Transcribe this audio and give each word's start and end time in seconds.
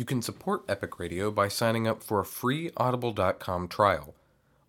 You 0.00 0.06
can 0.06 0.22
support 0.22 0.64
Epic 0.66 0.98
Radio 0.98 1.30
by 1.30 1.48
signing 1.48 1.86
up 1.86 2.02
for 2.02 2.20
a 2.20 2.24
free 2.24 2.70
Audible.com 2.74 3.68
trial. 3.68 4.14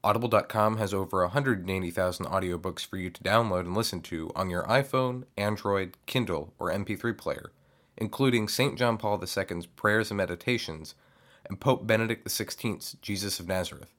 Audible.com 0.03 0.75
has 0.75 0.93
over 0.93 1.21
180,000 1.21 2.25
audiobooks 2.25 2.85
for 2.85 2.97
you 2.97 3.09
to 3.09 3.23
download 3.23 3.61
and 3.61 3.73
listen 3.73 4.01
to 4.01 4.29
on 4.35 4.49
your 4.49 4.63
iPhone, 4.63 5.23
Android, 5.37 5.95
Kindle, 6.05 6.53
or 6.59 6.69
MP3 6.69 7.17
player, 7.17 7.53
including 7.95 8.49
St. 8.49 8.77
John 8.77 8.97
Paul 8.97 9.23
II's 9.23 9.67
Prayers 9.67 10.11
and 10.11 10.17
Meditations 10.17 10.95
and 11.45 11.61
Pope 11.61 11.87
Benedict 11.87 12.27
XVI's 12.27 12.97
Jesus 13.01 13.39
of 13.39 13.47
Nazareth. 13.47 13.93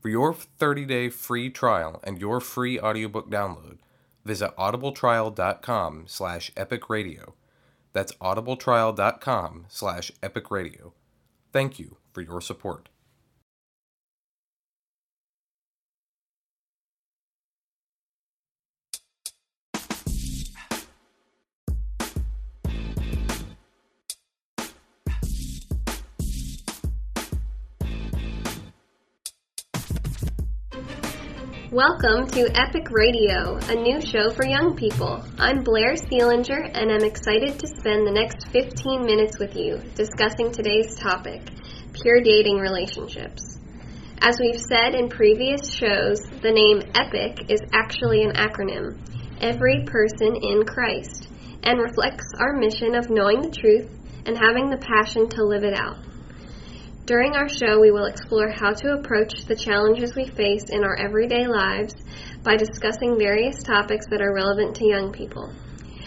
For 0.00 0.08
your 0.08 0.34
30-day 0.34 1.10
free 1.10 1.50
trial 1.50 2.00
and 2.02 2.20
your 2.20 2.40
free 2.40 2.80
audiobook 2.80 3.30
download, 3.30 3.78
visit 4.24 4.50
audibletrial.com 4.56 6.06
slash 6.08 6.52
epicradio. 6.54 7.34
That's 7.94 8.12
audibletrial.com 8.16 9.66
slash 9.68 10.12
epicradio. 10.22 10.92
Thank 11.52 11.78
you 11.78 11.96
for 12.12 12.20
your 12.20 12.42
support. 12.42 12.90
Welcome 31.74 32.28
to 32.28 32.48
Epic 32.54 32.86
Radio, 32.92 33.56
a 33.56 33.74
new 33.74 34.00
show 34.00 34.30
for 34.30 34.46
young 34.46 34.76
people. 34.76 35.24
I'm 35.36 35.64
Blair 35.64 35.94
Seelinger, 35.94 36.70
and 36.72 36.92
I'm 36.92 37.02
excited 37.02 37.58
to 37.58 37.66
spend 37.66 38.06
the 38.06 38.12
next 38.12 38.46
15 38.52 39.04
minutes 39.04 39.40
with 39.40 39.56
you 39.56 39.78
discussing 39.96 40.52
today's 40.52 40.94
topic 40.94 41.42
pure 41.92 42.20
dating 42.20 42.58
relationships. 42.58 43.58
As 44.20 44.38
we've 44.38 44.60
said 44.60 44.94
in 44.94 45.08
previous 45.08 45.74
shows, 45.74 46.20
the 46.42 46.52
name 46.52 46.80
EPIC 46.94 47.50
is 47.50 47.60
actually 47.72 48.22
an 48.22 48.34
acronym 48.34 48.96
Every 49.40 49.84
Person 49.84 50.36
in 50.36 50.64
Christ 50.64 51.26
and 51.64 51.80
reflects 51.80 52.30
our 52.38 52.52
mission 52.52 52.94
of 52.94 53.10
knowing 53.10 53.42
the 53.42 53.50
truth 53.50 53.90
and 54.26 54.38
having 54.38 54.70
the 54.70 54.78
passion 54.78 55.28
to 55.30 55.44
live 55.44 55.64
it 55.64 55.76
out. 55.76 55.96
During 57.06 57.34
our 57.36 57.50
show, 57.50 57.80
we 57.80 57.90
will 57.90 58.06
explore 58.06 58.48
how 58.48 58.72
to 58.72 58.94
approach 58.94 59.44
the 59.44 59.54
challenges 59.54 60.14
we 60.14 60.24
face 60.24 60.64
in 60.70 60.84
our 60.84 60.96
everyday 60.96 61.46
lives 61.46 61.94
by 62.42 62.56
discussing 62.56 63.18
various 63.18 63.62
topics 63.62 64.06
that 64.08 64.22
are 64.22 64.32
relevant 64.32 64.76
to 64.76 64.88
young 64.88 65.12
people. 65.12 65.52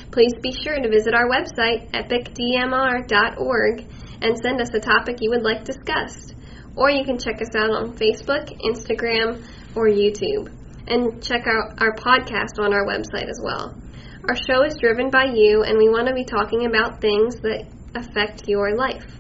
Please 0.10 0.34
be 0.42 0.52
sure 0.52 0.76
to 0.76 0.90
visit 0.90 1.14
our 1.14 1.30
website, 1.30 1.92
epicdmr.org, 1.92 3.86
and 4.24 4.40
send 4.42 4.60
us 4.60 4.74
a 4.74 4.80
topic 4.80 5.22
you 5.22 5.30
would 5.30 5.44
like 5.44 5.64
discussed. 5.64 6.34
Or 6.76 6.90
you 6.90 7.06
can 7.06 7.20
check 7.20 7.44
us 7.44 7.56
out 7.56 7.70
on 7.70 7.96
Facebook, 7.96 8.52
Instagram, 8.66 9.46
or 9.76 9.88
YouTube. 9.90 10.52
And 10.88 11.22
check 11.22 11.46
out 11.46 11.80
our 11.80 11.94
podcast 11.94 12.58
on 12.60 12.74
our 12.74 12.88
website 12.88 13.30
as 13.30 13.40
well. 13.44 13.80
Our 14.28 14.36
show 14.36 14.64
is 14.64 14.78
driven 14.82 15.12
by 15.12 15.26
you, 15.26 15.62
and 15.62 15.78
we 15.78 15.90
want 15.90 16.08
to 16.08 16.16
be 16.16 16.26
talking 16.26 16.66
about 16.66 17.02
things 17.02 17.36
that 17.42 17.68
affect 17.94 18.48
your 18.48 18.76
life. 18.76 19.17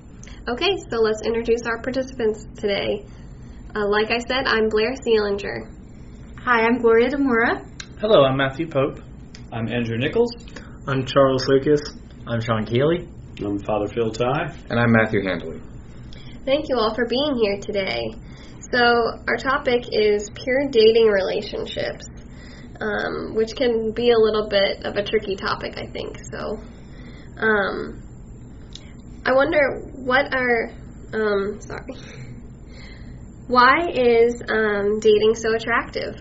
Okay, 0.50 0.78
so 0.90 1.02
let's 1.02 1.22
introduce 1.26 1.64
our 1.66 1.82
participants 1.82 2.46
today. 2.56 3.04
Uh, 3.76 3.86
like 3.90 4.12
I 4.12 4.20
said, 4.20 4.48
I'm 4.48 4.70
Blair 4.70 4.94
Seelinger. 4.94 5.70
Hi, 6.40 6.62
I'm 6.62 6.78
Gloria 6.78 7.10
Demora. 7.10 7.70
Hello, 8.00 8.24
I'm 8.24 8.38
Matthew 8.38 8.70
Pope. 8.70 9.02
I'm 9.52 9.68
Andrew 9.68 9.98
Nichols. 9.98 10.32
I'm 10.88 11.06
Charles 11.06 11.46
Lucas. 11.50 11.82
I'm 12.26 12.40
Sean 12.40 12.66
Keeley. 12.66 13.10
I'm 13.44 13.60
Father 13.60 13.88
Phil 13.94 14.10
Tighe. 14.10 14.56
And 14.70 14.80
I'm 14.80 14.94
Matthew 14.94 15.22
Handley. 15.22 15.60
Thank 16.46 16.70
you 16.70 16.78
all 16.78 16.96
for 16.96 17.06
being 17.10 17.36
here 17.36 17.60
today. 17.60 18.16
So, 18.72 18.80
our 19.28 19.36
topic 19.36 19.84
is 19.92 20.30
pure 20.34 20.70
dating 20.72 21.08
relationships, 21.08 22.08
um, 22.80 23.36
which 23.36 23.54
can 23.54 23.92
be 23.92 24.12
a 24.12 24.18
little 24.18 24.48
bit 24.48 24.86
of 24.86 24.96
a 24.96 25.04
tricky 25.04 25.36
topic, 25.36 25.74
I 25.76 25.88
think. 25.88 26.18
So, 26.32 26.58
um, 27.36 28.07
I 29.28 29.34
wonder 29.34 29.82
what 29.94 30.34
are 30.34 30.72
um, 31.14 31.60
sorry. 31.60 31.94
Why 33.48 33.90
is 33.94 34.42
um, 34.48 35.02
dating 35.02 35.36
so 35.36 35.54
attractive? 35.54 36.16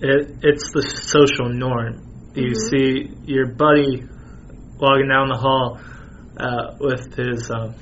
It, 0.00 0.36
it's 0.42 0.72
the 0.72 0.80
social 0.80 1.50
norm. 1.50 2.32
You 2.34 2.52
mm-hmm. 2.52 2.68
see 2.70 3.10
your 3.30 3.48
buddy 3.48 4.02
walking 4.78 5.08
down 5.08 5.28
the 5.28 5.36
hall 5.36 5.78
uh, 6.38 6.76
with 6.80 7.14
his 7.14 7.50
um, 7.50 7.74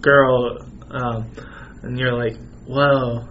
girl, 0.00 0.62
um, 0.92 1.32
and 1.82 1.98
you're 1.98 2.14
like, 2.14 2.36
"Whoa, 2.64 3.26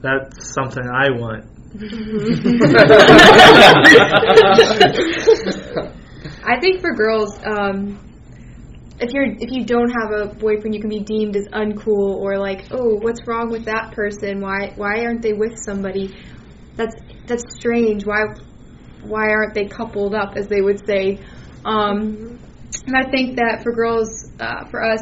that's 0.00 0.54
something 0.54 0.82
I 0.82 1.10
want." 1.10 1.44
I 6.46 6.60
think 6.60 6.80
for 6.80 6.94
girls, 6.94 7.38
um, 7.44 8.13
if 9.00 9.12
you're 9.12 9.26
if 9.26 9.50
you 9.50 9.64
don't 9.64 9.90
have 9.90 10.12
a 10.12 10.34
boyfriend, 10.34 10.74
you 10.74 10.80
can 10.80 10.90
be 10.90 11.00
deemed 11.00 11.36
as 11.36 11.46
uncool 11.48 12.16
or 12.16 12.38
like, 12.38 12.66
oh, 12.70 12.96
what's 13.00 13.26
wrong 13.26 13.50
with 13.50 13.64
that 13.64 13.92
person? 13.92 14.40
Why 14.40 14.72
why 14.76 15.04
aren't 15.04 15.22
they 15.22 15.32
with 15.32 15.58
somebody? 15.58 16.16
That's 16.76 16.94
that's 17.26 17.44
strange. 17.56 18.04
Why 18.06 18.22
why 19.02 19.30
aren't 19.30 19.54
they 19.54 19.66
coupled 19.66 20.14
up, 20.14 20.36
as 20.36 20.46
they 20.46 20.60
would 20.60 20.86
say? 20.86 21.20
Um, 21.64 22.38
and 22.86 22.96
I 22.96 23.10
think 23.10 23.36
that 23.36 23.62
for 23.62 23.72
girls, 23.72 24.30
uh, 24.38 24.66
for 24.70 24.82
us, 24.82 25.00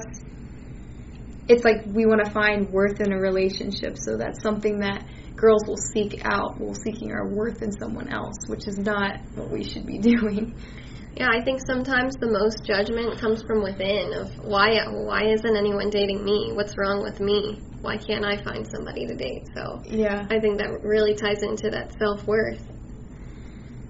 it's 1.48 1.64
like 1.64 1.84
we 1.86 2.06
want 2.06 2.24
to 2.24 2.30
find 2.30 2.68
worth 2.70 3.00
in 3.00 3.12
a 3.12 3.18
relationship. 3.18 3.96
So 3.98 4.16
that's 4.16 4.42
something 4.42 4.80
that 4.80 5.04
girls 5.36 5.62
will 5.66 5.76
seek 5.76 6.22
out. 6.24 6.58
We're 6.58 6.74
seeking 6.74 7.12
our 7.12 7.28
worth 7.28 7.62
in 7.62 7.72
someone 7.72 8.12
else, 8.12 8.36
which 8.46 8.66
is 8.68 8.78
not 8.78 9.20
what 9.34 9.50
we 9.50 9.64
should 9.64 9.86
be 9.86 9.98
doing. 9.98 10.54
Yeah, 11.16 11.28
I 11.30 11.44
think 11.44 11.60
sometimes 11.66 12.16
the 12.16 12.30
most 12.30 12.64
judgment 12.64 13.20
comes 13.20 13.42
from 13.42 13.62
within 13.62 14.14
of 14.14 14.32
why 14.44 14.80
why 14.88 15.24
isn't 15.28 15.56
anyone 15.56 15.90
dating 15.90 16.24
me? 16.24 16.52
What's 16.52 16.72
wrong 16.78 17.02
with 17.02 17.20
me? 17.20 17.60
Why 17.82 17.98
can't 17.98 18.24
I 18.24 18.42
find 18.42 18.66
somebody 18.66 19.06
to 19.06 19.14
date? 19.14 19.46
So 19.54 19.82
yeah, 19.84 20.24
I 20.30 20.40
think 20.40 20.58
that 20.58 20.80
really 20.82 21.14
ties 21.14 21.42
into 21.42 21.68
that 21.70 21.92
self 21.98 22.26
worth. 22.26 22.64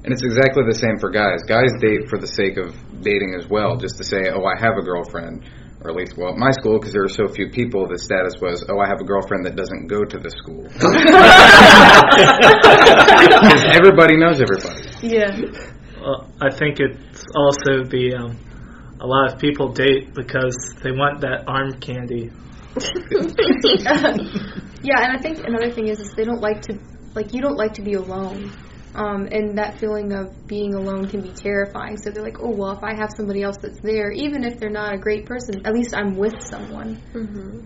And 0.04 0.12
it's 0.12 0.24
exactly 0.24 0.64
the 0.66 0.74
same 0.74 0.98
for 0.98 1.10
guys. 1.10 1.46
Guys 1.46 1.70
date 1.78 2.10
for 2.10 2.18
the 2.18 2.26
sake 2.26 2.58
of 2.58 2.74
dating 3.02 3.38
as 3.38 3.46
well, 3.48 3.76
just 3.76 3.98
to 3.98 4.04
say, 4.04 4.26
oh, 4.34 4.42
I 4.42 4.58
have 4.58 4.74
a 4.76 4.82
girlfriend. 4.82 5.46
Or 5.84 5.90
at 5.90 5.96
least, 5.96 6.16
well, 6.16 6.30
at 6.30 6.38
my 6.38 6.50
school, 6.50 6.78
because 6.78 6.92
there 6.92 7.02
were 7.02 7.08
so 7.08 7.26
few 7.28 7.50
people, 7.50 7.86
the 7.86 7.98
status 7.98 8.34
was, 8.40 8.64
oh, 8.68 8.78
I 8.78 8.86
have 8.86 9.00
a 9.00 9.04
girlfriend 9.04 9.46
that 9.46 9.54
doesn't 9.54 9.86
go 9.86 10.02
to 10.02 10.18
the 10.18 10.30
school. 10.30 10.66
Because 13.42 13.64
everybody 13.78 14.16
knows 14.16 14.40
everybody. 14.40 14.90
Yeah. 15.02 15.38
Well, 16.02 16.28
I 16.40 16.50
think 16.50 16.80
it's 16.80 17.24
also 17.34 17.84
the 17.84 18.14
um, 18.14 18.36
a 19.00 19.06
lot 19.06 19.32
of 19.32 19.38
people 19.38 19.72
date 19.72 20.14
because 20.14 20.56
they 20.82 20.90
want 20.90 21.20
that 21.20 21.44
arm 21.46 21.78
candy. 21.80 22.30
yeah, 24.82 25.04
and 25.04 25.16
I 25.16 25.20
think 25.20 25.46
another 25.46 25.70
thing 25.70 25.88
is, 25.88 26.00
is 26.00 26.12
they 26.14 26.24
don't 26.24 26.40
like 26.40 26.62
to 26.62 26.78
like 27.14 27.32
you 27.32 27.40
don't 27.40 27.56
like 27.56 27.74
to 27.74 27.82
be 27.82 27.94
alone. 27.94 28.50
Um, 28.94 29.26
and 29.30 29.56
that 29.56 29.78
feeling 29.78 30.12
of 30.12 30.46
being 30.46 30.74
alone 30.74 31.08
can 31.08 31.22
be 31.22 31.30
terrifying. 31.30 31.96
So 31.96 32.10
they're 32.10 32.22
like, 32.22 32.40
oh, 32.40 32.50
well, 32.50 32.72
if 32.72 32.82
I 32.82 32.94
have 32.94 33.08
somebody 33.16 33.42
else 33.42 33.56
that's 33.56 33.80
there, 33.80 34.10
even 34.10 34.44
if 34.44 34.58
they're 34.58 34.68
not 34.68 34.92
a 34.92 34.98
great 34.98 35.24
person, 35.24 35.64
at 35.64 35.72
least 35.72 35.94
I'm 35.96 36.16
with 36.16 36.42
someone. 36.42 37.00
Mm-hmm. 37.14 37.60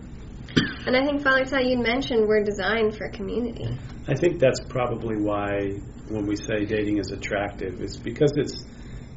And 0.85 0.95
I 0.95 1.05
think, 1.05 1.21
Father 1.21 1.43
Tighe, 1.43 1.69
you 1.69 1.77
mentioned 1.77 2.27
we're 2.27 2.43
designed 2.43 2.95
for 2.95 3.09
community. 3.09 3.77
I 4.07 4.15
think 4.15 4.39
that's 4.39 4.61
probably 4.69 5.17
why 5.17 5.79
when 6.09 6.25
we 6.25 6.35
say 6.35 6.65
dating 6.65 6.99
is 6.99 7.11
attractive, 7.11 7.81
it's 7.81 7.97
because 7.97 8.31
it's 8.37 8.63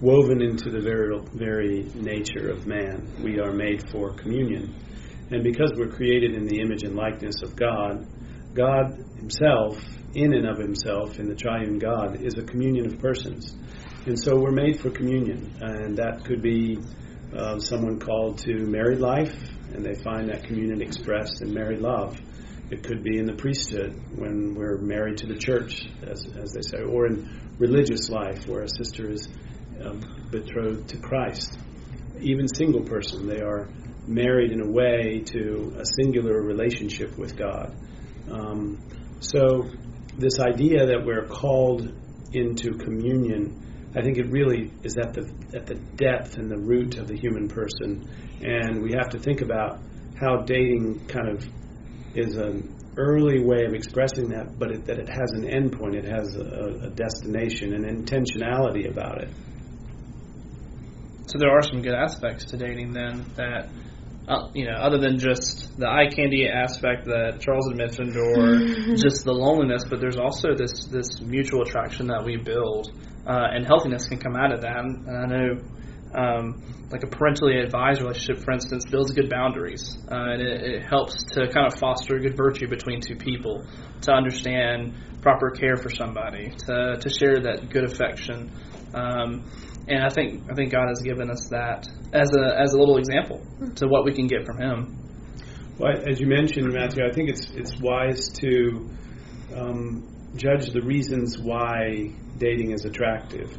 woven 0.00 0.42
into 0.42 0.70
the 0.70 0.80
very, 0.80 1.20
very 1.32 1.84
nature 1.94 2.50
of 2.50 2.66
man. 2.66 3.06
We 3.22 3.38
are 3.38 3.52
made 3.52 3.88
for 3.90 4.12
communion. 4.14 4.74
And 5.30 5.44
because 5.44 5.72
we're 5.76 5.92
created 5.92 6.34
in 6.34 6.46
the 6.46 6.60
image 6.60 6.82
and 6.82 6.96
likeness 6.96 7.42
of 7.42 7.54
God, 7.54 8.06
God 8.54 9.04
Himself, 9.16 9.78
in 10.14 10.34
and 10.34 10.48
of 10.48 10.58
Himself, 10.58 11.20
in 11.20 11.28
the 11.28 11.36
triune 11.36 11.78
God, 11.78 12.20
is 12.20 12.34
a 12.36 12.42
communion 12.42 12.86
of 12.86 12.98
persons. 12.98 13.54
And 14.06 14.18
so 14.18 14.36
we're 14.36 14.50
made 14.50 14.80
for 14.80 14.90
communion. 14.90 15.54
And 15.60 15.96
that 15.98 16.24
could 16.24 16.42
be 16.42 16.78
uh, 17.36 17.60
someone 17.60 18.00
called 18.00 18.38
to 18.38 18.54
married 18.66 18.98
life, 18.98 19.36
and 19.74 19.84
they 19.84 19.94
find 19.94 20.28
that 20.28 20.44
communion 20.44 20.82
expressed 20.82 21.42
in 21.42 21.52
married 21.52 21.80
love. 21.80 22.18
It 22.70 22.84
could 22.84 23.02
be 23.02 23.18
in 23.18 23.26
the 23.26 23.34
priesthood 23.34 24.00
when 24.14 24.54
we're 24.54 24.78
married 24.78 25.18
to 25.18 25.26
the 25.26 25.36
church, 25.36 25.86
as, 26.02 26.24
as 26.36 26.52
they 26.52 26.62
say, 26.62 26.82
or 26.82 27.06
in 27.06 27.28
religious 27.58 28.08
life 28.08 28.46
where 28.46 28.62
a 28.62 28.68
sister 28.68 29.10
is 29.10 29.28
um, 29.84 30.00
betrothed 30.30 30.88
to 30.90 30.98
Christ. 30.98 31.58
Even 32.20 32.46
single 32.46 32.82
person, 32.82 33.26
they 33.26 33.40
are 33.40 33.68
married 34.06 34.52
in 34.52 34.60
a 34.60 34.70
way 34.70 35.22
to 35.26 35.74
a 35.78 35.84
singular 35.84 36.40
relationship 36.40 37.16
with 37.18 37.36
God. 37.36 37.74
Um, 38.30 38.78
so, 39.20 39.68
this 40.16 40.38
idea 40.38 40.86
that 40.86 41.04
we're 41.04 41.26
called 41.26 41.92
into 42.32 42.72
communion 42.74 43.69
I 43.94 44.02
think 44.02 44.18
it 44.18 44.30
really 44.30 44.70
is 44.84 44.96
at 44.96 45.14
the 45.14 45.32
at 45.54 45.66
the 45.66 45.74
depth 45.74 46.36
and 46.38 46.50
the 46.50 46.58
root 46.58 46.96
of 46.98 47.08
the 47.08 47.16
human 47.16 47.48
person, 47.48 48.08
and 48.40 48.82
we 48.82 48.92
have 48.92 49.10
to 49.10 49.18
think 49.18 49.40
about 49.40 49.80
how 50.18 50.42
dating 50.42 51.06
kind 51.08 51.28
of 51.28 51.46
is 52.14 52.36
an 52.36 52.76
early 52.96 53.42
way 53.42 53.64
of 53.64 53.72
expressing 53.72 54.28
that, 54.30 54.58
but 54.58 54.70
it, 54.70 54.84
that 54.86 54.98
it 54.98 55.08
has 55.08 55.32
an 55.32 55.44
endpoint, 55.44 55.94
it 55.94 56.04
has 56.04 56.36
a, 56.36 56.86
a 56.86 56.90
destination, 56.90 57.72
an 57.72 57.84
intentionality 57.84 58.90
about 58.90 59.22
it. 59.22 59.30
So 61.26 61.38
there 61.38 61.50
are 61.50 61.62
some 61.62 61.80
good 61.80 61.94
aspects 61.94 62.46
to 62.46 62.56
dating 62.56 62.92
then 62.92 63.24
that, 63.36 63.68
uh, 64.30 64.48
you 64.54 64.64
know, 64.64 64.76
other 64.76 64.98
than 64.98 65.18
just 65.18 65.76
the 65.76 65.88
eye 65.88 66.06
candy 66.08 66.46
aspect 66.48 67.04
that 67.06 67.40
Charles 67.40 67.68
had 67.68 67.76
mentioned, 67.76 68.16
or 68.16 68.94
just 68.94 69.24
the 69.24 69.32
loneliness, 69.32 69.82
but 69.90 70.00
there's 70.00 70.18
also 70.18 70.54
this 70.54 70.86
this 70.86 71.20
mutual 71.20 71.62
attraction 71.62 72.06
that 72.06 72.24
we 72.24 72.36
build, 72.36 72.92
uh, 73.26 73.50
and 73.50 73.66
healthiness 73.66 74.06
can 74.06 74.18
come 74.18 74.36
out 74.36 74.52
of 74.52 74.60
that. 74.62 74.78
And 74.78 75.10
I 75.10 75.26
know. 75.26 75.58
Um, 76.12 76.76
like 76.90 77.04
a 77.04 77.06
parentally 77.06 77.60
advised 77.60 78.02
relationship, 78.02 78.42
for 78.42 78.50
instance, 78.50 78.84
builds 78.90 79.12
good 79.12 79.30
boundaries, 79.30 79.96
uh, 80.10 80.32
and 80.32 80.42
it, 80.42 80.60
it 80.60 80.82
helps 80.82 81.22
to 81.34 81.46
kind 81.46 81.72
of 81.72 81.78
foster 81.78 82.18
good 82.18 82.36
virtue 82.36 82.66
between 82.66 83.00
two 83.00 83.14
people, 83.14 83.64
to 84.02 84.12
understand 84.12 84.92
proper 85.22 85.50
care 85.50 85.76
for 85.76 85.88
somebody, 85.88 86.50
to 86.66 86.96
to 87.00 87.08
share 87.08 87.38
that 87.40 87.70
good 87.70 87.84
affection. 87.84 88.50
Um, 88.92 89.44
and 89.90 90.04
I 90.04 90.08
think 90.08 90.50
I 90.50 90.54
think 90.54 90.72
God 90.72 90.88
has 90.88 91.02
given 91.02 91.30
us 91.30 91.48
that 91.50 91.88
as 92.12 92.30
a 92.32 92.60
as 92.60 92.72
a 92.72 92.78
little 92.78 92.96
example 92.96 93.44
to 93.76 93.88
what 93.88 94.04
we 94.04 94.14
can 94.14 94.26
get 94.26 94.46
from 94.46 94.58
Him. 94.58 94.96
Well, 95.78 95.92
as 96.08 96.20
you 96.20 96.26
mentioned, 96.26 96.72
Matthew, 96.72 97.04
I 97.04 97.12
think 97.12 97.28
it's 97.28 97.50
it's 97.50 97.76
wise 97.80 98.28
to 98.40 98.88
um, 99.54 100.08
judge 100.36 100.70
the 100.70 100.82
reasons 100.82 101.38
why 101.38 102.12
dating 102.38 102.70
is 102.72 102.84
attractive 102.84 103.50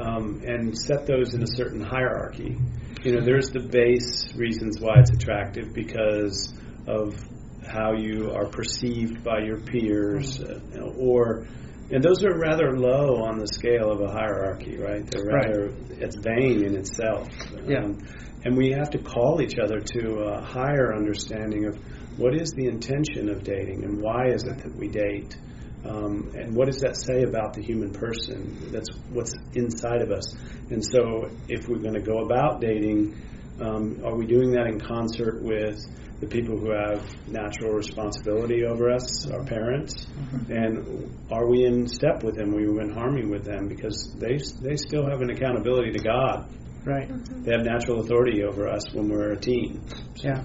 um, 0.00 0.42
and 0.46 0.76
set 0.76 1.06
those 1.06 1.34
in 1.34 1.42
a 1.42 1.46
certain 1.46 1.80
hierarchy. 1.80 2.56
You 3.02 3.16
know, 3.16 3.24
there's 3.24 3.50
the 3.50 3.60
base 3.60 4.32
reasons 4.34 4.80
why 4.80 5.00
it's 5.00 5.10
attractive 5.10 5.74
because 5.74 6.54
of 6.86 7.18
how 7.66 7.94
you 7.94 8.30
are 8.32 8.46
perceived 8.46 9.24
by 9.24 9.40
your 9.40 9.58
peers, 9.58 10.40
uh, 10.40 10.60
or 10.96 11.46
and 11.90 12.02
those 12.02 12.24
are 12.24 12.38
rather 12.38 12.76
low 12.76 13.22
on 13.24 13.38
the 13.38 13.46
scale 13.46 13.90
of 13.90 14.00
a 14.00 14.10
hierarchy, 14.10 14.76
right? 14.76 15.06
They're 15.06 15.24
rather 15.24 15.68
right. 15.68 16.02
it's 16.02 16.16
vain 16.16 16.64
in 16.64 16.76
itself. 16.76 17.28
Yeah. 17.66 17.84
Um, 17.84 17.98
and 18.44 18.56
we 18.56 18.72
have 18.72 18.90
to 18.90 18.98
call 18.98 19.40
each 19.40 19.58
other 19.58 19.80
to 19.80 20.18
a 20.20 20.42
higher 20.42 20.94
understanding 20.94 21.66
of 21.66 21.78
what 22.18 22.34
is 22.34 22.50
the 22.52 22.66
intention 22.66 23.28
of 23.28 23.42
dating 23.42 23.84
and 23.84 24.00
why 24.00 24.28
is 24.28 24.44
it 24.44 24.58
that 24.58 24.76
we 24.76 24.88
date. 24.88 25.36
Um, 25.84 26.32
and 26.34 26.54
what 26.54 26.66
does 26.66 26.80
that 26.80 26.96
say 26.96 27.22
about 27.22 27.52
the 27.52 27.62
human 27.62 27.90
person? 27.90 28.70
That's 28.70 28.88
what's 29.10 29.34
inside 29.54 30.00
of 30.00 30.10
us. 30.10 30.34
And 30.70 30.82
so, 30.82 31.28
if 31.48 31.68
we're 31.68 31.82
going 31.82 31.94
to 31.94 32.00
go 32.00 32.24
about 32.24 32.62
dating, 32.62 33.20
um, 33.60 34.00
are 34.02 34.16
we 34.16 34.26
doing 34.26 34.52
that 34.52 34.66
in 34.66 34.80
concert 34.80 35.42
with 35.42 35.78
the 36.24 36.42
people 36.42 36.58
who 36.58 36.70
have 36.70 37.02
natural 37.28 37.72
responsibility 37.72 38.64
over 38.64 38.90
us, 38.90 39.30
our 39.30 39.44
parents, 39.44 40.06
mm-hmm. 40.06 40.52
and 40.52 41.16
are 41.30 41.46
we 41.48 41.64
in 41.64 41.86
step 41.86 42.22
with 42.22 42.36
them? 42.36 42.54
Are 42.54 42.56
we 42.56 42.80
in 42.80 42.92
harmony 42.92 43.26
with 43.26 43.44
them 43.44 43.68
because 43.68 44.14
they 44.18 44.38
they 44.62 44.76
still 44.76 45.08
have 45.08 45.20
an 45.20 45.30
accountability 45.30 45.92
to 45.92 45.98
God. 45.98 46.48
Right. 46.84 47.08
Mm-hmm. 47.08 47.44
They 47.44 47.52
have 47.52 47.64
natural 47.64 48.00
authority 48.00 48.42
over 48.44 48.68
us 48.68 48.92
when 48.92 49.08
we're 49.08 49.32
a 49.32 49.40
teen. 49.40 49.80
So. 50.16 50.28
Yeah. 50.28 50.44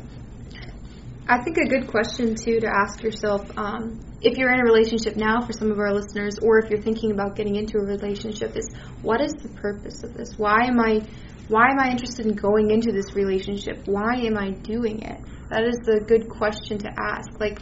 I 1.27 1.43
think 1.43 1.57
a 1.57 1.67
good 1.67 1.87
question 1.87 2.33
too 2.33 2.59
to 2.59 2.67
ask 2.67 3.03
yourself 3.03 3.55
um, 3.55 3.99
if 4.21 4.37
you're 4.37 4.51
in 4.51 4.61
a 4.61 4.63
relationship 4.63 5.15
now 5.15 5.41
for 5.41 5.53
some 5.53 5.71
of 5.71 5.77
our 5.77 5.93
listeners, 5.93 6.39
or 6.41 6.57
if 6.59 6.71
you're 6.71 6.81
thinking 6.81 7.11
about 7.11 7.35
getting 7.35 7.55
into 7.55 7.77
a 7.77 7.85
relationship, 7.85 8.57
is 8.57 8.67
what 9.03 9.21
is 9.21 9.33
the 9.33 9.49
purpose 9.49 10.03
of 10.03 10.15
this? 10.15 10.37
Why 10.37 10.65
am 10.65 10.79
I 10.79 11.01
why 11.49 11.71
am 11.71 11.79
I 11.79 11.89
interested 11.89 12.27
in 12.27 12.35
going 12.35 12.71
into 12.71 12.91
this 12.91 13.15
relationship? 13.15 13.81
Why 13.85 14.15
am 14.21 14.37
I 14.37 14.51
doing 14.51 15.01
it? 15.01 15.19
That 15.49 15.63
is 15.63 15.75
the 15.83 15.99
good 16.07 16.29
question 16.29 16.77
to 16.79 16.89
ask. 16.95 17.39
Like, 17.39 17.59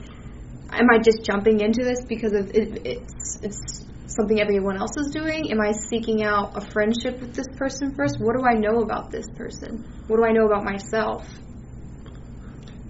am 0.72 0.88
I 0.92 1.00
just 1.00 1.24
jumping 1.24 1.62
into 1.62 1.84
this 1.84 2.04
because 2.08 2.34
of 2.34 2.52
it, 2.52 2.86
it's 2.86 3.40
it's 3.42 3.86
something 4.08 4.42
everyone 4.42 4.78
else 4.78 4.92
is 4.98 5.12
doing? 5.12 5.52
Am 5.52 5.62
I 5.62 5.72
seeking 5.90 6.24
out 6.24 6.58
a 6.58 6.62
friendship 6.62 7.22
with 7.22 7.34
this 7.34 7.48
person 7.56 7.96
first? 7.96 8.18
What 8.20 8.36
do 8.36 8.44
I 8.46 8.54
know 8.54 8.82
about 8.82 9.10
this 9.10 9.26
person? 9.36 9.86
What 10.08 10.18
do 10.18 10.26
I 10.26 10.32
know 10.32 10.46
about 10.46 10.66
myself? 10.66 11.26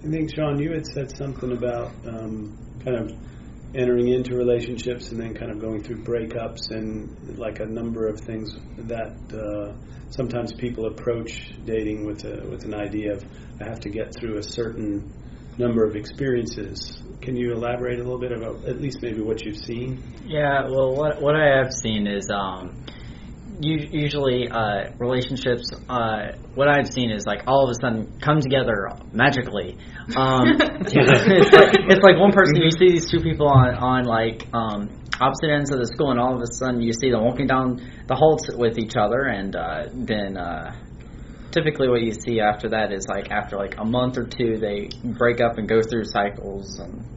I 0.04 0.10
think, 0.10 0.34
Sean, 0.34 0.58
you 0.58 0.72
had 0.72 0.86
said 0.86 1.16
something 1.16 1.52
about 1.52 1.92
um, 2.06 2.56
kind 2.84 2.96
of 2.96 3.27
entering 3.74 4.08
into 4.08 4.34
relationships 4.34 5.10
and 5.10 5.20
then 5.20 5.34
kind 5.34 5.50
of 5.50 5.60
going 5.60 5.82
through 5.82 6.02
breakups 6.02 6.70
and 6.70 7.38
like 7.38 7.60
a 7.60 7.66
number 7.66 8.08
of 8.08 8.18
things 8.20 8.56
that 8.78 9.14
uh, 9.34 9.72
sometimes 10.10 10.52
people 10.54 10.86
approach 10.86 11.52
dating 11.64 12.06
with 12.06 12.24
a, 12.24 12.46
with 12.48 12.64
an 12.64 12.74
idea 12.74 13.12
of 13.12 13.24
I 13.60 13.68
have 13.68 13.80
to 13.80 13.90
get 13.90 14.14
through 14.14 14.38
a 14.38 14.42
certain 14.42 15.12
number 15.58 15.84
of 15.84 15.96
experiences. 15.96 17.02
Can 17.20 17.36
you 17.36 17.52
elaborate 17.52 17.98
a 17.98 18.02
little 18.02 18.18
bit 18.18 18.32
about 18.32 18.64
at 18.64 18.80
least 18.80 19.02
maybe 19.02 19.20
what 19.20 19.44
you've 19.44 19.56
seen? 19.56 20.02
Yeah, 20.24 20.68
well, 20.68 20.94
what 20.94 21.20
what 21.20 21.34
I 21.34 21.58
have 21.58 21.72
seen 21.72 22.06
is 22.06 22.30
um, 22.30 22.84
usually 23.60 24.48
uh, 24.48 24.92
relationships. 24.98 25.70
Uh, 25.88 26.32
what 26.54 26.68
I've 26.68 26.88
seen 26.88 27.10
is 27.10 27.26
like 27.26 27.42
all 27.46 27.64
of 27.64 27.70
a 27.70 27.74
sudden 27.74 28.18
come 28.20 28.40
together 28.40 28.88
magically. 29.12 29.76
Um, 30.16 30.48
it's, 30.58 31.52
like, 31.52 31.74
it's 31.88 32.02
like 32.02 32.18
one 32.18 32.32
person 32.32 32.56
you 32.56 32.70
see 32.70 32.92
these 32.92 33.10
two 33.10 33.20
people 33.20 33.48
on 33.48 33.74
on 33.74 34.04
like 34.04 34.46
um, 34.52 34.88
opposite 35.20 35.50
ends 35.50 35.72
of 35.72 35.78
the 35.78 35.86
school, 35.86 36.10
and 36.10 36.20
all 36.20 36.34
of 36.34 36.42
a 36.42 36.52
sudden 36.52 36.80
you 36.80 36.92
see 36.92 37.10
them 37.10 37.24
walking 37.24 37.46
down 37.46 37.80
the 38.06 38.14
hall 38.14 38.36
t- 38.38 38.54
with 38.56 38.78
each 38.78 38.96
other, 38.96 39.22
and 39.22 39.56
uh, 39.56 39.84
then. 39.92 40.36
Uh, 40.36 40.74
typically, 41.50 41.88
what 41.88 42.02
you 42.02 42.12
see 42.12 42.40
after 42.40 42.68
that 42.68 42.92
is 42.92 43.06
like 43.08 43.30
after 43.30 43.56
like 43.56 43.74
a 43.78 43.84
month 43.84 44.18
or 44.18 44.24
two, 44.24 44.58
they 44.58 44.90
break 45.02 45.40
up 45.40 45.56
and 45.56 45.66
go 45.66 45.80
through 45.82 46.04
cycles, 46.04 46.78
and 46.78 47.07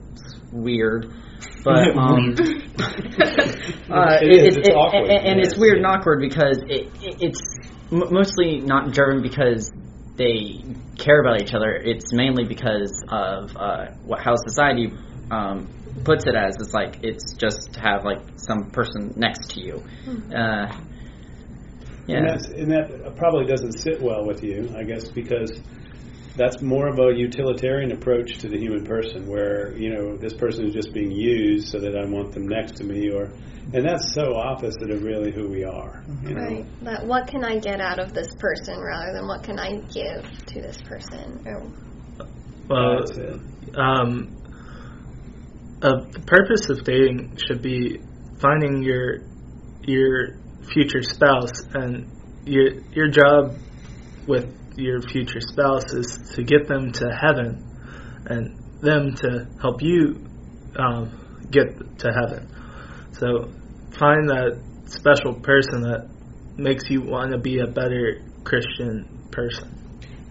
weird. 0.52 1.12
But 1.64 1.90
um, 1.98 2.36
uh, 2.38 4.18
it, 4.22 4.32
it, 4.32 4.58
it's 4.58 4.70
it, 4.70 4.74
awkward, 4.74 5.10
and, 5.10 5.28
and 5.28 5.40
it's 5.40 5.58
weird 5.58 5.78
and 5.78 5.86
awkward 5.86 6.22
because 6.22 6.58
it, 6.68 6.90
it's 7.02 7.42
m- 7.92 8.12
mostly 8.12 8.60
not 8.60 8.92
driven 8.92 9.22
because 9.22 9.72
they 10.16 10.64
care 10.98 11.22
about 11.22 11.42
each 11.42 11.54
other. 11.54 11.74
It's 11.74 12.14
mainly 12.14 12.46
because 12.46 13.04
of 13.08 13.56
uh, 13.56 13.92
what 14.06 14.22
how 14.22 14.36
society 14.36 14.92
um, 15.30 15.70
puts 16.04 16.26
it 16.26 16.36
as. 16.36 16.56
It's 16.60 16.74
like 16.74 17.04
it's 17.04 17.34
just 17.34 17.74
to 17.74 17.80
have 17.80 18.04
like 18.04 18.22
some 18.36 18.72
person 18.72 19.14
next 19.16 19.52
to 19.52 19.62
you. 19.62 19.80
Hmm. 20.06 20.34
Uh, 20.34 20.78
yeah, 22.08 22.18
and, 22.18 22.46
and 22.56 22.72
that 22.72 23.16
probably 23.16 23.46
doesn't 23.46 23.74
sit 23.74 24.02
well 24.02 24.26
with 24.26 24.44
you, 24.44 24.74
I 24.76 24.84
guess, 24.84 25.08
because 25.08 25.52
that's 26.36 26.62
more 26.62 26.88
of 26.88 26.98
a 27.00 27.14
utilitarian 27.14 27.92
approach 27.92 28.38
to 28.40 28.48
the 28.48 28.58
human 28.58 28.86
person 28.86 29.28
where 29.28 29.76
you 29.78 29.94
know 29.94 30.16
this 30.16 30.34
person 30.34 30.66
is 30.66 30.74
just 30.74 30.94
being 30.94 31.12
used 31.12 31.68
so 31.68 31.80
that 31.80 31.98
i 31.98 32.06
want 32.06 32.32
them 32.34 32.48
next 32.48 32.78
to 32.78 32.84
me 32.84 33.10
or 33.10 33.30
and 33.74 33.86
that's 33.86 34.14
so 34.14 34.36
opposite 34.36 34.90
of 34.90 35.04
really 35.04 35.32
who 35.32 35.48
we 35.48 35.64
are 35.64 36.04
you 36.24 36.34
know? 36.34 36.42
right. 36.42 36.66
But 36.82 37.06
what 37.06 37.28
can 37.28 37.44
i 37.44 37.58
get 37.60 37.82
out 37.82 38.00
of 38.00 38.14
this 38.14 38.34
person 38.36 38.80
rather 38.80 39.14
than 39.14 39.28
what 39.28 39.44
can 39.44 39.60
i 39.60 39.76
give 39.94 40.46
to 40.48 40.62
this 40.62 40.82
person? 40.82 41.44
Or, 41.46 41.64
well 42.68 43.04
um, 43.76 44.38
uh, 45.82 46.02
the 46.12 46.22
purpose 46.26 46.70
of 46.70 46.84
dating 46.84 47.38
should 47.38 47.62
be 47.62 48.00
finding 48.40 48.84
your 48.84 49.24
your 49.84 50.38
future 50.72 51.02
spouse 51.02 51.52
and 51.74 52.10
your 52.46 52.82
your 52.94 53.10
job 53.10 53.58
with 54.28 54.61
your 54.82 55.02
future 55.02 55.42
spouse 55.42 55.94
is 55.94 56.34
to 56.36 56.44
get 56.44 56.68
them 56.68 56.92
to 56.94 57.10
heaven 57.10 57.64
and 58.26 58.58
them 58.82 59.16
to 59.16 59.48
help 59.62 59.82
you 59.82 60.26
um, 60.76 61.12
get 61.50 62.00
to 62.00 62.12
heaven. 62.12 62.48
So 63.14 63.52
find 63.92 64.30
that 64.30 64.62
special 64.86 65.34
person 65.34 65.82
that 65.82 66.10
makes 66.58 66.90
you 66.90 67.02
want 67.02 67.32
to 67.32 67.38
be 67.38 67.60
a 67.60 67.68
better 67.68 68.22
Christian 68.44 69.28
person. 69.32 69.78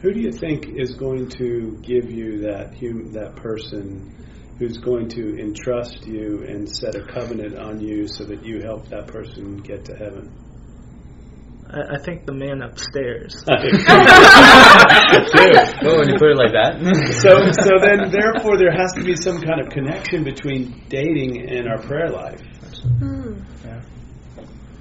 Who 0.01 0.13
do 0.13 0.21
you 0.21 0.33
think 0.33 0.67
is 0.67 0.95
going 0.95 1.29
to 1.31 1.79
give 1.83 2.11
you 2.11 2.41
that 2.43 2.75
hum- 2.79 3.13
that 3.13 3.37
person 3.37 4.17
who's 4.59 4.79
going 4.79 5.09
to 5.09 5.39
entrust 5.39 6.07
you 6.07 6.45
and 6.47 6.69
set 6.69 6.95
a 6.95 7.03
covenant 7.03 7.57
on 7.57 7.81
you 7.81 8.07
so 8.09 8.25
that 8.25 8.45
you 8.45 8.63
help 8.63 8.89
that 8.89 9.07
person 9.07 9.59
get 9.59 9.85
to 9.87 9.97
heaven? 9.97 10.33
I, 11.73 11.95
I 11.95 11.99
think 11.99 12.27
the 12.27 12.33
man 12.33 12.63
upstairs. 12.67 13.45
oh, 13.47 13.55
when 15.99 16.09
you 16.09 16.19
put 16.19 16.31
it 16.31 16.37
like 16.37 16.53
that. 16.53 16.79
so, 17.23 17.31
so 17.63 17.79
then, 17.79 18.11
therefore, 18.11 18.59
there 18.59 18.73
has 18.73 18.93
to 18.95 19.05
be 19.05 19.15
some 19.15 19.41
kind 19.41 19.61
of 19.61 19.71
connection 19.71 20.25
between 20.25 20.85
dating 20.89 21.49
and 21.49 21.69
our 21.69 21.79
prayer 21.79 22.11
life. 22.11 22.41
Hmm. 22.99 23.43
Yeah. 23.65 23.83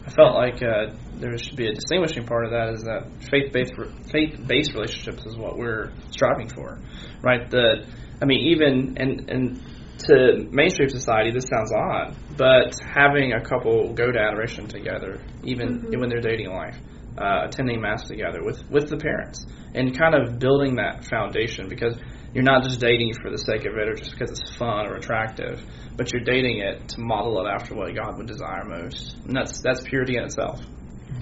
I 0.05 0.11
felt 0.11 0.35
like 0.35 0.63
uh, 0.63 0.95
there 1.19 1.37
should 1.37 1.55
be 1.55 1.67
a 1.67 1.73
distinguishing 1.73 2.25
part 2.25 2.45
of 2.45 2.51
that 2.51 2.73
is 2.73 2.81
that 2.83 3.05
faith-based 3.29 3.73
faith-based 4.11 4.73
relationships 4.73 5.25
is 5.25 5.37
what 5.37 5.57
we're 5.57 5.91
striving 6.09 6.49
for, 6.49 6.79
right? 7.21 7.47
The, 7.49 7.85
I 8.19 8.25
mean, 8.25 8.47
even 8.47 8.97
and 8.97 9.29
and 9.29 9.61
to 10.07 10.47
mainstream 10.51 10.89
society, 10.89 11.31
this 11.31 11.47
sounds 11.47 11.71
odd, 11.73 12.15
but 12.37 12.75
having 12.95 13.33
a 13.33 13.41
couple 13.41 13.93
go 13.93 14.11
to 14.11 14.19
adoration 14.19 14.67
together, 14.67 15.19
even 15.43 15.81
Mhm. 15.81 15.99
when 15.99 16.09
they're 16.09 16.21
dating 16.21 16.49
life, 16.49 16.77
uh, 17.17 17.45
attending 17.45 17.81
mass 17.81 18.07
together 18.07 18.43
with 18.43 18.63
with 18.69 18.89
the 18.89 18.97
parents, 18.97 19.45
and 19.75 19.97
kind 19.97 20.15
of 20.15 20.39
building 20.39 20.75
that 20.75 21.05
foundation 21.05 21.67
because 21.67 21.97
you're 22.33 22.43
not 22.43 22.63
just 22.63 22.79
dating 22.79 23.13
for 23.21 23.31
the 23.31 23.37
sake 23.37 23.65
of 23.65 23.75
it 23.75 23.89
or 23.89 23.95
just 23.95 24.11
because 24.11 24.31
it's 24.31 24.55
fun 24.55 24.87
or 24.87 24.95
attractive, 24.95 25.61
but 25.97 26.13
you're 26.13 26.23
dating 26.23 26.59
it 26.59 26.87
to 26.87 27.01
model 27.01 27.45
it 27.45 27.49
after 27.49 27.75
what 27.75 27.93
God 27.95 28.17
would 28.17 28.27
desire 28.27 28.63
most, 28.65 29.17
and 29.25 29.35
that's 29.35 29.61
that's 29.61 29.81
purity 29.81 30.17
in 30.17 30.23
itself. 30.23 30.61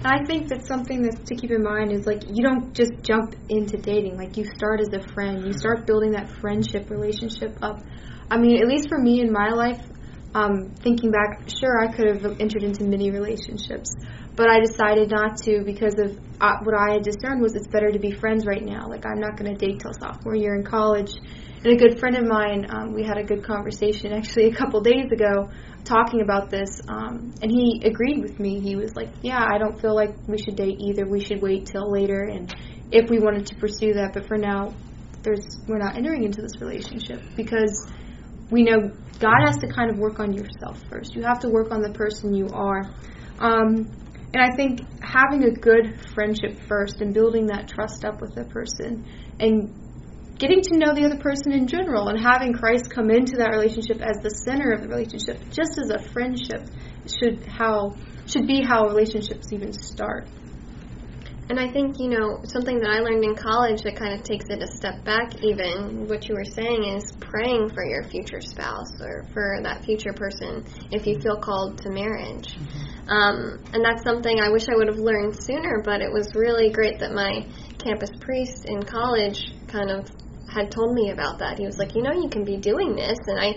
I 0.04 0.24
think 0.24 0.48
that 0.48 0.64
something 0.66 1.02
that's 1.02 1.28
to 1.28 1.34
keep 1.34 1.50
in 1.50 1.62
mind 1.62 1.92
is 1.92 2.06
like 2.06 2.22
you 2.28 2.44
don't 2.44 2.72
just 2.74 2.92
jump 3.02 3.34
into 3.48 3.76
dating. 3.78 4.16
Like 4.16 4.36
you 4.36 4.44
start 4.44 4.80
as 4.80 4.92
a 4.92 5.00
friend. 5.12 5.44
You 5.44 5.52
start 5.52 5.86
building 5.86 6.12
that 6.12 6.28
friendship 6.28 6.90
relationship 6.90 7.58
up. 7.62 7.80
I 8.30 8.36
mean, 8.36 8.60
at 8.60 8.68
least 8.68 8.88
for 8.88 8.98
me 8.98 9.20
in 9.20 9.32
my 9.32 9.50
life, 9.50 9.80
um, 10.34 10.70
thinking 10.82 11.10
back, 11.10 11.48
sure 11.48 11.80
I 11.80 11.92
could 11.92 12.06
have 12.06 12.40
entered 12.40 12.62
into 12.62 12.84
many 12.84 13.10
relationships, 13.10 13.88
but 14.36 14.48
I 14.48 14.60
decided 14.60 15.10
not 15.10 15.38
to 15.44 15.62
because 15.64 15.94
of 15.98 16.18
uh, 16.40 16.58
what 16.62 16.74
I 16.74 16.94
had 16.94 17.02
discerned 17.02 17.40
was 17.40 17.54
it's 17.54 17.66
better 17.66 17.90
to 17.90 17.98
be 17.98 18.12
friends 18.12 18.46
right 18.46 18.62
now. 18.62 18.88
Like 18.88 19.06
I'm 19.06 19.20
not 19.20 19.36
going 19.36 19.56
to 19.56 19.58
date 19.58 19.80
till 19.80 19.92
sophomore 19.98 20.36
year 20.36 20.54
in 20.54 20.64
college. 20.64 21.12
And 21.64 21.72
a 21.72 21.76
good 21.76 21.98
friend 21.98 22.16
of 22.16 22.24
mine, 22.24 22.66
um, 22.70 22.94
we 22.94 23.02
had 23.02 23.16
a 23.18 23.24
good 23.24 23.42
conversation 23.42 24.12
actually 24.12 24.46
a 24.46 24.54
couple 24.54 24.80
days 24.80 25.10
ago 25.10 25.50
talking 25.84 26.20
about 26.20 26.50
this, 26.50 26.80
um, 26.86 27.34
and 27.42 27.50
he 27.50 27.82
agreed 27.84 28.20
with 28.20 28.38
me. 28.38 28.60
He 28.60 28.76
was 28.76 28.94
like, 28.94 29.08
"Yeah, 29.22 29.42
I 29.42 29.58
don't 29.58 29.80
feel 29.80 29.94
like 29.94 30.14
we 30.28 30.38
should 30.38 30.54
date 30.54 30.78
either. 30.78 31.06
We 31.06 31.18
should 31.18 31.42
wait 31.42 31.66
till 31.66 31.90
later, 31.90 32.20
and 32.20 32.54
if 32.92 33.10
we 33.10 33.18
wanted 33.18 33.46
to 33.46 33.54
pursue 33.56 33.94
that, 33.94 34.12
but 34.12 34.28
for 34.28 34.36
now, 34.36 34.74
there's 35.22 35.58
we're 35.66 35.78
not 35.78 35.96
entering 35.96 36.24
into 36.24 36.42
this 36.42 36.60
relationship 36.60 37.22
because 37.34 37.90
we 38.50 38.62
know 38.62 38.90
God 39.18 39.40
has 39.46 39.56
to 39.58 39.68
kind 39.68 39.90
of 39.90 39.98
work 39.98 40.20
on 40.20 40.32
yourself 40.32 40.82
first. 40.90 41.14
You 41.14 41.22
have 41.22 41.40
to 41.40 41.48
work 41.48 41.70
on 41.70 41.82
the 41.82 41.92
person 41.92 42.34
you 42.34 42.48
are." 42.52 42.82
Um, 43.38 43.90
and 44.34 44.42
I 44.42 44.54
think 44.56 44.80
having 45.02 45.44
a 45.44 45.50
good 45.50 46.00
friendship 46.14 46.60
first 46.68 47.00
and 47.00 47.14
building 47.14 47.46
that 47.46 47.68
trust 47.68 48.04
up 48.04 48.20
with 48.20 48.34
the 48.34 48.44
person 48.44 49.06
and 49.40 49.72
getting 50.38 50.60
to 50.62 50.76
know 50.76 50.94
the 50.94 51.04
other 51.04 51.18
person 51.18 51.52
in 51.52 51.66
general 51.66 52.08
and 52.08 52.20
having 52.20 52.52
Christ 52.52 52.90
come 52.90 53.10
into 53.10 53.38
that 53.38 53.50
relationship 53.50 54.00
as 54.00 54.22
the 54.22 54.30
center 54.30 54.70
of 54.72 54.82
the 54.82 54.88
relationship, 54.88 55.40
just 55.50 55.78
as 55.82 55.90
a 55.90 55.98
friendship 55.98 56.62
should 57.06 57.44
how 57.46 57.96
should 58.26 58.46
be 58.46 58.62
how 58.62 58.84
relationships 58.86 59.52
even 59.52 59.72
start. 59.72 60.28
And 61.48 61.58
I 61.58 61.66
think, 61.72 61.98
you 61.98 62.08
know, 62.08 62.40
something 62.44 62.78
that 62.80 62.90
I 62.90 63.00
learned 63.00 63.24
in 63.24 63.34
college 63.34 63.80
that 63.82 63.96
kind 63.96 64.12
of 64.12 64.22
takes 64.22 64.46
it 64.50 64.62
a 64.62 64.66
step 64.66 65.02
back, 65.04 65.42
even 65.42 66.06
what 66.06 66.28
you 66.28 66.34
were 66.34 66.44
saying, 66.44 66.84
is 66.84 67.10
praying 67.20 67.70
for 67.70 67.86
your 67.86 68.04
future 68.04 68.42
spouse 68.42 69.00
or 69.00 69.24
for 69.32 69.60
that 69.62 69.82
future 69.82 70.12
person 70.12 70.66
if 70.92 71.06
you 71.06 71.18
feel 71.20 71.40
called 71.40 71.78
to 71.78 71.90
marriage. 71.90 72.54
Um, 73.08 73.64
and 73.72 73.82
that's 73.82 74.02
something 74.02 74.38
I 74.40 74.50
wish 74.50 74.68
I 74.68 74.76
would 74.76 74.88
have 74.88 74.98
learned 74.98 75.42
sooner, 75.42 75.80
but 75.82 76.02
it 76.02 76.12
was 76.12 76.34
really 76.34 76.70
great 76.70 76.98
that 76.98 77.12
my 77.12 77.46
campus 77.78 78.10
priest 78.20 78.66
in 78.66 78.82
college 78.82 79.40
kind 79.68 79.90
of 79.90 80.06
had 80.52 80.70
told 80.70 80.94
me 80.94 81.10
about 81.10 81.38
that. 81.38 81.58
He 81.58 81.64
was 81.64 81.78
like, 81.78 81.94
you 81.94 82.02
know, 82.02 82.12
you 82.12 82.28
can 82.28 82.44
be 82.44 82.58
doing 82.58 82.94
this. 82.94 83.18
And 83.26 83.40
I 83.40 83.54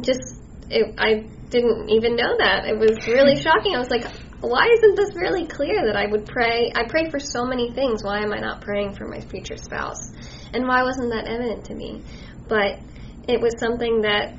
just, 0.00 0.42
it, 0.70 0.94
I 0.98 1.26
didn't 1.50 1.90
even 1.90 2.16
know 2.16 2.34
that. 2.38 2.66
It 2.66 2.78
was 2.78 3.06
really 3.06 3.36
shocking. 3.36 3.76
I 3.76 3.78
was 3.78 3.90
like, 3.90 4.06
why 4.48 4.66
isn't 4.72 4.96
this 4.96 5.14
really 5.14 5.46
clear 5.46 5.86
that 5.86 5.96
I 5.96 6.06
would 6.06 6.26
pray? 6.26 6.72
I 6.74 6.84
pray 6.88 7.10
for 7.10 7.20
so 7.20 7.44
many 7.44 7.72
things. 7.72 8.02
Why 8.02 8.22
am 8.22 8.32
I 8.32 8.38
not 8.38 8.60
praying 8.60 8.94
for 8.94 9.06
my 9.06 9.20
future 9.20 9.56
spouse? 9.56 10.10
And 10.52 10.66
why 10.66 10.82
wasn't 10.82 11.10
that 11.10 11.26
evident 11.26 11.66
to 11.66 11.74
me? 11.74 12.02
But 12.48 12.80
it 13.28 13.40
was 13.40 13.54
something 13.58 14.02
that 14.02 14.34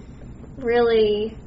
really 0.57 1.38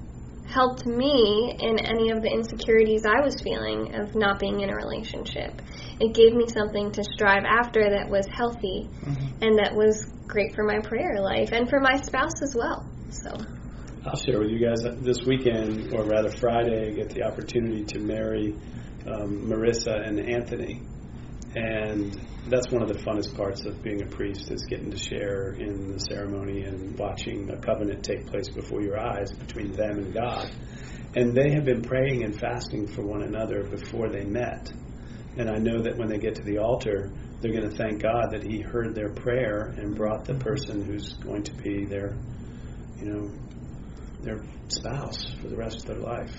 helped 0.49 0.87
me 0.87 1.57
in 1.59 1.79
any 1.79 2.11
of 2.11 2.23
the 2.23 2.31
insecurities 2.31 3.05
I 3.05 3.21
was 3.21 3.41
feeling 3.43 3.95
of 3.95 4.15
not 4.15 4.39
being 4.39 4.61
in 4.61 4.71
a 4.71 4.77
relationship. 4.77 5.61
It 6.01 6.15
gave 6.15 6.35
me 6.35 6.47
something 6.49 6.93
to 6.93 7.05
strive 7.05 7.45
after 7.45 7.91
that 7.91 8.09
was 8.09 8.27
healthy 8.27 8.89
mm-hmm. 8.89 9.43
and 9.43 9.59
that 9.59 9.75
was 9.75 10.07
great 10.27 10.55
for 10.55 10.65
my 10.65 10.81
prayer 10.81 11.21
life 11.21 11.51
and 11.53 11.69
for 11.69 11.81
my 11.81 12.01
spouse 12.01 12.43
as 12.43 12.55
well. 12.55 12.87
So 13.11 13.37
I'll 14.07 14.15
share 14.15 14.39
with 14.39 14.51
you 14.51 14.65
guys 14.65 14.85
this 15.01 15.25
weekend, 15.27 15.93
or 15.93 16.05
rather 16.05 16.31
Friday, 16.31 16.91
I 16.91 16.91
get 16.93 17.11
the 17.11 17.25
opportunity 17.25 17.85
to 17.87 17.99
marry 17.99 18.55
um, 19.05 19.49
Marissa 19.49 20.07
and 20.07 20.21
Anthony. 20.21 20.81
And 21.57 22.17
that's 22.49 22.71
one 22.71 22.83
of 22.83 22.89
the 22.89 23.01
funnest 23.01 23.35
parts 23.35 23.67
of 23.67 23.83
being 23.83 24.03
a 24.03 24.07
priest 24.07 24.53
is 24.53 24.65
getting 24.67 24.93
to 24.93 24.97
share 24.97 25.55
in 25.55 25.93
the 25.93 25.99
ceremony 25.99 26.63
and 26.63 26.97
watching 26.97 27.51
a 27.51 27.57
covenant 27.57 28.05
take 28.05 28.27
place 28.29 28.49
before 28.49 28.81
your 28.81 28.97
eyes 28.97 29.33
between 29.33 29.73
them 29.73 29.99
and 29.99 30.15
God. 30.15 30.53
And 31.17 31.35
they 31.35 31.51
have 31.55 31.65
been 31.65 31.83
praying 31.83 32.23
and 32.23 32.39
fasting 32.39 32.87
for 32.87 33.03
one 33.03 33.23
another 33.23 33.65
before 33.65 34.09
they 34.09 34.25
met. 34.25 34.73
And 35.37 35.51
I 35.51 35.57
know 35.57 35.83
that 35.83 35.97
when 35.97 36.09
they 36.09 36.19
get 36.19 36.37
to 36.37 36.43
the 36.43 36.59
altar, 36.59 37.11
they're 37.41 37.53
going 37.53 37.69
to 37.69 37.77
thank 37.77 38.03
God 38.03 38.31
that 38.31 38.45
He 38.45 38.61
heard 38.61 38.95
their 38.95 39.11
prayer 39.11 39.75
and 39.77 39.97
brought 39.97 40.27
the 40.27 40.35
person 40.35 40.85
who's 40.85 41.15
going 41.15 41.43
to 41.43 41.55
be 41.55 41.87
their, 41.87 42.17
you 42.99 43.07
know, 43.07 43.31
their 44.27 44.43
spouse 44.69 45.35
for 45.41 45.49
the 45.49 45.57
rest 45.57 45.79
of 45.81 45.87
their 45.87 45.99
life. 45.99 46.35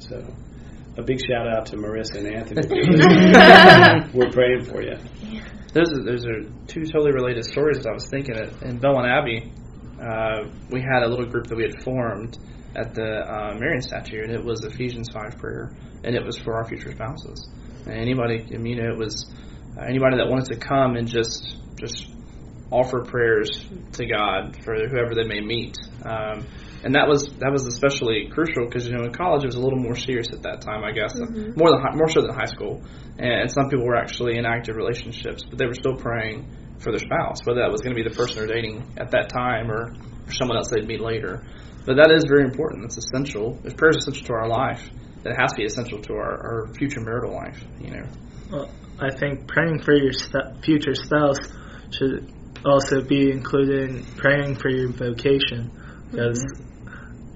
So, 0.00 0.22
a 0.96 1.02
big 1.02 1.20
shout 1.24 1.48
out 1.48 1.66
to 1.66 1.76
Marissa 1.76 2.18
and 2.18 2.26
Anthony. 2.26 2.66
We're 4.12 4.30
praying 4.30 4.64
for 4.64 4.82
you. 4.82 4.96
Those 5.72 5.92
are, 5.92 6.04
those 6.04 6.26
are 6.26 6.42
two 6.66 6.84
totally 6.84 7.12
related 7.12 7.44
stories. 7.44 7.78
That 7.78 7.90
I 7.90 7.92
was 7.92 8.08
thinking 8.08 8.34
it 8.36 8.62
in 8.62 8.78
Belmont 8.78 9.06
Abbey. 9.06 9.52
Uh, 10.02 10.50
we 10.70 10.80
had 10.80 11.02
a 11.02 11.08
little 11.08 11.26
group 11.26 11.46
that 11.46 11.56
we 11.56 11.62
had 11.62 11.82
formed 11.82 12.36
at 12.76 12.94
the 12.94 13.02
uh, 13.02 13.54
Marian 13.54 13.82
statue, 13.82 14.22
and 14.22 14.32
it 14.32 14.44
was 14.44 14.64
Ephesians 14.64 15.08
five 15.12 15.38
prayer, 15.38 15.70
and 16.04 16.14
it 16.14 16.24
was 16.24 16.36
for 16.38 16.56
our 16.56 16.66
future 16.66 16.92
spouses. 16.92 17.48
And 17.86 17.94
anybody, 17.94 18.44
I 18.52 18.58
mean, 18.58 18.78
it 18.78 18.96
was 18.96 19.32
uh, 19.76 19.82
anybody 19.82 20.16
that 20.16 20.28
wanted 20.28 20.46
to 20.52 20.56
come 20.56 20.96
and 20.96 21.06
just 21.06 21.56
just 21.76 22.08
offer 22.70 23.00
prayers 23.02 23.64
to 23.92 24.06
God 24.06 24.56
for 24.62 24.74
whoever 24.88 25.14
they 25.14 25.24
may 25.24 25.40
meet. 25.40 25.76
Um, 26.04 26.46
and 26.84 26.94
that 26.94 27.08
was 27.08 27.26
that 27.38 27.50
was 27.50 27.66
especially 27.66 28.28
crucial 28.30 28.66
because 28.66 28.86
you 28.86 28.96
know 28.96 29.04
in 29.04 29.12
college 29.12 29.42
it 29.42 29.46
was 29.46 29.56
a 29.56 29.60
little 29.60 29.78
more 29.78 29.96
serious 29.96 30.28
at 30.32 30.42
that 30.42 30.60
time, 30.60 30.84
I 30.84 30.92
guess, 30.92 31.14
more 31.18 31.70
than 31.70 31.80
hi- 31.80 31.94
more 31.94 32.08
so 32.08 32.20
than 32.22 32.34
high 32.34 32.46
school. 32.46 32.82
And 33.18 33.50
some 33.50 33.68
people 33.68 33.84
were 33.84 33.96
actually 33.96 34.38
in 34.38 34.46
active 34.46 34.76
relationships, 34.76 35.42
but 35.44 35.58
they 35.58 35.66
were 35.66 35.74
still 35.74 35.96
praying 35.96 36.46
for 36.78 36.92
their 36.92 37.00
spouse, 37.00 37.44
whether 37.44 37.60
that 37.60 37.72
was 37.72 37.80
going 37.80 37.96
to 37.96 38.00
be 38.00 38.08
the 38.08 38.14
person 38.14 38.36
they're 38.36 38.54
dating 38.54 38.94
at 38.96 39.10
that 39.10 39.28
time 39.28 39.70
or, 39.72 39.90
or 40.26 40.32
someone 40.32 40.56
else 40.56 40.70
they'd 40.70 40.86
meet 40.86 41.00
later. 41.00 41.42
But 41.84 41.96
that 41.96 42.12
is 42.14 42.24
very 42.28 42.44
important. 42.44 42.84
It's 42.84 42.98
essential. 42.98 43.58
If 43.64 43.76
prayer 43.76 43.90
is 43.90 43.96
essential 43.96 44.26
to 44.26 44.32
our 44.34 44.48
life, 44.48 44.88
then 45.24 45.32
it 45.32 45.40
has 45.40 45.50
to 45.52 45.56
be 45.56 45.64
essential 45.64 46.00
to 46.02 46.12
our, 46.12 46.66
our 46.68 46.74
future 46.74 47.00
marital 47.00 47.34
life. 47.34 47.64
You 47.80 47.90
know. 47.90 48.06
Well, 48.52 48.70
I 49.00 49.14
think 49.14 49.48
praying 49.48 49.82
for 49.82 49.94
your 49.94 50.12
st- 50.12 50.64
future 50.64 50.94
spouse 50.94 51.38
should 51.90 52.32
also 52.64 53.02
be 53.02 53.30
included 53.30 53.90
in 53.90 54.04
praying 54.16 54.56
for 54.56 54.68
your 54.68 54.90
vocation, 54.92 55.70
because 56.10 56.42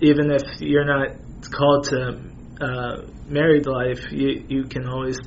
even 0.00 0.30
if 0.30 0.60
you're 0.60 0.84
not 0.84 1.16
called 1.50 1.84
to 1.84 2.20
uh, 2.60 3.02
married 3.26 3.66
life, 3.66 4.10
you 4.10 4.44
you 4.48 4.64
can 4.64 4.86
always 4.88 5.18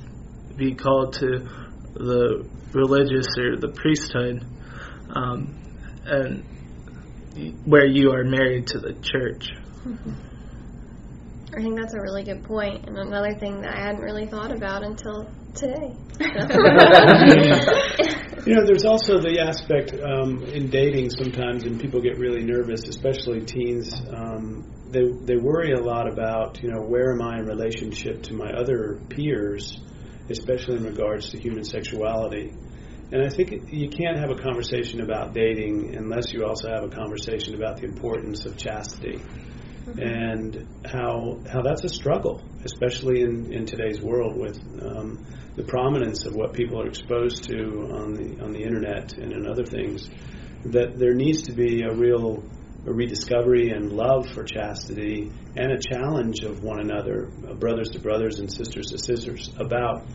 be 0.55 0.75
called 0.75 1.13
to 1.13 1.47
the 1.93 2.45
religious 2.73 3.27
or 3.37 3.57
the 3.57 3.69
priesthood, 3.69 4.45
um, 5.15 5.55
and 6.05 6.43
where 7.65 7.85
you 7.85 8.11
are 8.11 8.23
married 8.23 8.67
to 8.67 8.79
the 8.79 8.93
church. 9.01 9.47
I 11.53 11.61
think 11.61 11.77
that's 11.79 11.93
a 11.93 12.01
really 12.01 12.23
good 12.23 12.43
point, 12.43 12.85
and 12.87 12.97
another 12.97 13.33
thing 13.33 13.61
that 13.61 13.73
I 13.77 13.81
hadn't 13.87 14.01
really 14.01 14.27
thought 14.27 14.51
about 14.51 14.83
until 14.83 15.29
today. 15.55 15.95
You 18.45 18.53
know, 18.53 18.63
there's 18.63 18.85
also 18.85 19.17
the 19.17 19.39
aspect 19.39 19.91
um, 20.03 20.43
in 20.43 20.69
dating 20.69 21.09
sometimes, 21.09 21.63
and 21.63 21.81
people 21.81 21.99
get 21.99 22.19
really 22.19 22.43
nervous, 22.43 22.87
especially 22.87 23.41
teens. 23.41 23.91
Um, 24.15 24.71
they 24.91 25.01
they 25.01 25.35
worry 25.35 25.71
a 25.71 25.81
lot 25.81 26.07
about 26.07 26.61
you 26.61 26.69
know 26.69 26.81
where 26.81 27.11
am 27.11 27.23
I 27.23 27.39
in 27.39 27.47
relationship 27.47 28.21
to 28.23 28.35
my 28.35 28.51
other 28.51 28.99
peers, 29.09 29.79
especially 30.29 30.77
in 30.77 30.83
regards 30.83 31.29
to 31.29 31.39
human 31.39 31.63
sexuality. 31.63 32.53
And 33.11 33.23
I 33.23 33.29
think 33.29 33.73
you 33.73 33.89
can't 33.89 34.19
have 34.19 34.29
a 34.29 34.39
conversation 34.39 35.01
about 35.01 35.33
dating 35.33 35.95
unless 35.95 36.31
you 36.31 36.45
also 36.45 36.69
have 36.69 36.83
a 36.83 36.89
conversation 36.89 37.55
about 37.55 37.77
the 37.77 37.85
importance 37.85 38.45
of 38.45 38.57
chastity 38.57 39.23
and 39.87 40.67
how 40.85 41.39
how 41.51 41.61
that's 41.61 41.83
a 41.83 41.89
struggle, 41.89 42.41
especially 42.63 43.21
in, 43.21 43.53
in 43.53 43.65
today's 43.65 44.01
world 44.01 44.37
with 44.37 44.57
um, 44.81 45.25
the 45.55 45.63
prominence 45.63 46.25
of 46.25 46.33
what 46.35 46.53
people 46.53 46.81
are 46.81 46.87
exposed 46.87 47.43
to 47.45 47.89
on 47.91 48.13
the 48.13 48.43
on 48.43 48.51
the 48.51 48.61
internet 48.61 49.13
and 49.13 49.31
in 49.31 49.47
other 49.47 49.65
things. 49.65 50.09
That 50.65 50.97
there 50.97 51.13
needs 51.13 51.43
to 51.43 51.53
be 51.53 51.83
a 51.83 51.93
real 51.93 52.43
a 52.87 52.93
rediscovery 52.93 53.71
and 53.71 53.91
love 53.91 54.27
for 54.29 54.43
chastity 54.43 55.31
and 55.55 55.71
a 55.71 55.79
challenge 55.79 56.41
of 56.41 56.63
one 56.63 56.79
another, 56.79 57.31
brothers 57.55 57.89
to 57.91 57.99
brothers 57.99 58.39
and 58.39 58.51
sisters 58.51 58.87
to 58.87 58.97
sisters, 58.97 59.49
about 59.57 60.05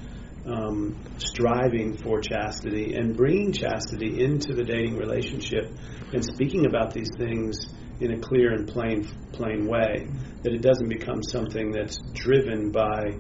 um, 0.47 0.97
striving 1.19 1.97
for 1.97 2.21
chastity 2.21 2.95
and 2.95 3.17
bringing 3.17 3.53
chastity 3.53 4.23
into 4.23 4.55
the 4.55 4.65
dating 4.65 4.97
relationship 4.97 5.71
and 6.13 6.25
speaking 6.25 6.67
about 6.67 6.93
these 6.93 7.11
things 7.17 7.67
in 8.01 8.13
a 8.13 8.19
clear 8.19 8.53
and 8.53 8.67
plain 8.67 9.09
plain 9.33 9.67
way. 9.67 10.09
That 10.43 10.53
it 10.53 10.63
doesn't 10.63 10.89
become 10.89 11.23
something 11.23 11.71
that's 11.71 11.99
driven 12.15 12.71
by 12.71 13.15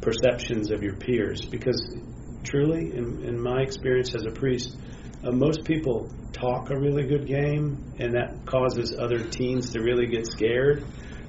perceptions 0.00 0.70
of 0.70 0.82
your 0.82 0.94
peers. 0.94 1.44
Because 1.44 1.96
truly, 2.42 2.96
in, 2.96 3.24
in 3.24 3.40
my 3.40 3.60
experience 3.60 4.14
as 4.14 4.24
a 4.24 4.30
priest, 4.30 4.76
uh, 5.24 5.32
most 5.32 5.64
people 5.64 6.10
talk 6.32 6.70
a 6.70 6.78
really 6.78 7.06
good 7.06 7.26
game, 7.26 7.94
and 7.98 8.14
that 8.14 8.44
causes 8.46 8.94
other 8.98 9.18
teens 9.18 9.72
to 9.72 9.80
really 9.80 10.06
get 10.06 10.26
scared. 10.26 10.84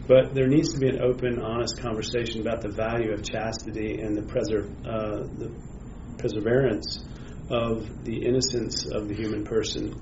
But 0.08 0.34
there 0.34 0.48
needs 0.48 0.74
to 0.74 0.80
be 0.80 0.88
an 0.88 1.02
open, 1.02 1.42
honest 1.42 1.82
conversation 1.82 2.42
about 2.42 2.62
the 2.62 2.70
value 2.70 3.12
of 3.12 3.24
chastity 3.24 4.00
and 4.00 4.16
the, 4.16 4.22
preser- 4.22 4.70
uh, 4.86 5.28
the 5.38 5.52
perseverance 6.18 7.04
of 7.50 8.04
the 8.04 8.26
innocence 8.26 8.86
of 8.86 9.08
the 9.08 9.16
human 9.16 9.44
person 9.44 9.94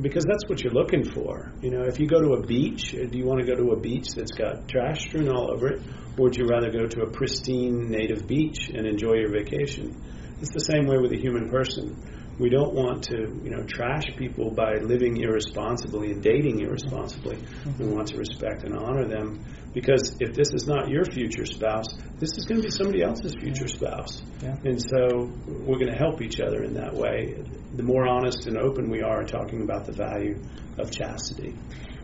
because 0.00 0.24
that's 0.24 0.48
what 0.48 0.62
you're 0.62 0.72
looking 0.72 1.04
for. 1.04 1.52
You 1.60 1.70
know, 1.70 1.84
if 1.84 2.00
you 2.00 2.06
go 2.06 2.20
to 2.20 2.34
a 2.34 2.42
beach, 2.46 2.94
uh, 2.94 3.06
do 3.06 3.16
you 3.16 3.24
want 3.24 3.40
to 3.40 3.46
go 3.46 3.54
to 3.54 3.72
a 3.72 3.80
beach 3.80 4.08
that's 4.14 4.32
got 4.32 4.68
trash 4.68 5.02
strewn 5.02 5.28
all 5.28 5.52
over 5.52 5.68
it, 5.68 5.82
or 6.18 6.24
would 6.24 6.36
you 6.36 6.46
rather 6.46 6.70
go 6.70 6.86
to 6.86 7.02
a 7.02 7.10
pristine 7.10 7.90
native 7.90 8.26
beach 8.26 8.70
and 8.70 8.86
enjoy 8.86 9.14
your 9.14 9.30
vacation? 9.30 10.00
It's 10.40 10.52
the 10.52 10.60
same 10.60 10.86
way 10.86 10.98
with 10.98 11.12
a 11.12 11.18
human 11.18 11.48
person. 11.48 11.96
We 12.38 12.50
don't 12.50 12.74
want 12.74 13.04
to, 13.04 13.16
you 13.44 13.50
know, 13.50 13.62
trash 13.62 14.06
people 14.16 14.50
by 14.50 14.74
living 14.82 15.16
irresponsibly 15.18 16.10
and 16.10 16.22
dating 16.22 16.60
irresponsibly. 16.60 17.38
We 17.78 17.86
want 17.86 18.08
to 18.08 18.16
respect 18.16 18.64
and 18.64 18.76
honor 18.76 19.06
them 19.06 19.44
because 19.74 20.16
if 20.20 20.34
this 20.34 20.54
is 20.54 20.66
not 20.66 20.88
your 20.88 21.04
future 21.04 21.44
spouse, 21.44 21.86
this 22.18 22.38
is 22.38 22.44
going 22.46 22.60
to 22.60 22.66
be 22.66 22.70
somebody 22.70 23.02
else's 23.02 23.34
future 23.34 23.68
spouse. 23.68 24.22
Yeah. 24.40 24.56
And 24.64 24.80
so 24.80 25.30
we're 25.46 25.78
going 25.78 25.92
to 25.92 25.98
help 25.98 26.22
each 26.22 26.40
other 26.40 26.62
in 26.62 26.74
that 26.74 26.94
way. 26.94 27.42
The 27.74 27.82
more 27.82 28.06
honest 28.06 28.46
and 28.46 28.56
open 28.56 28.88
we 28.88 29.02
are 29.02 29.24
talking 29.24 29.62
about 29.62 29.84
the 29.84 29.92
value 29.92 30.38
of 30.78 30.90
chastity. 30.90 31.54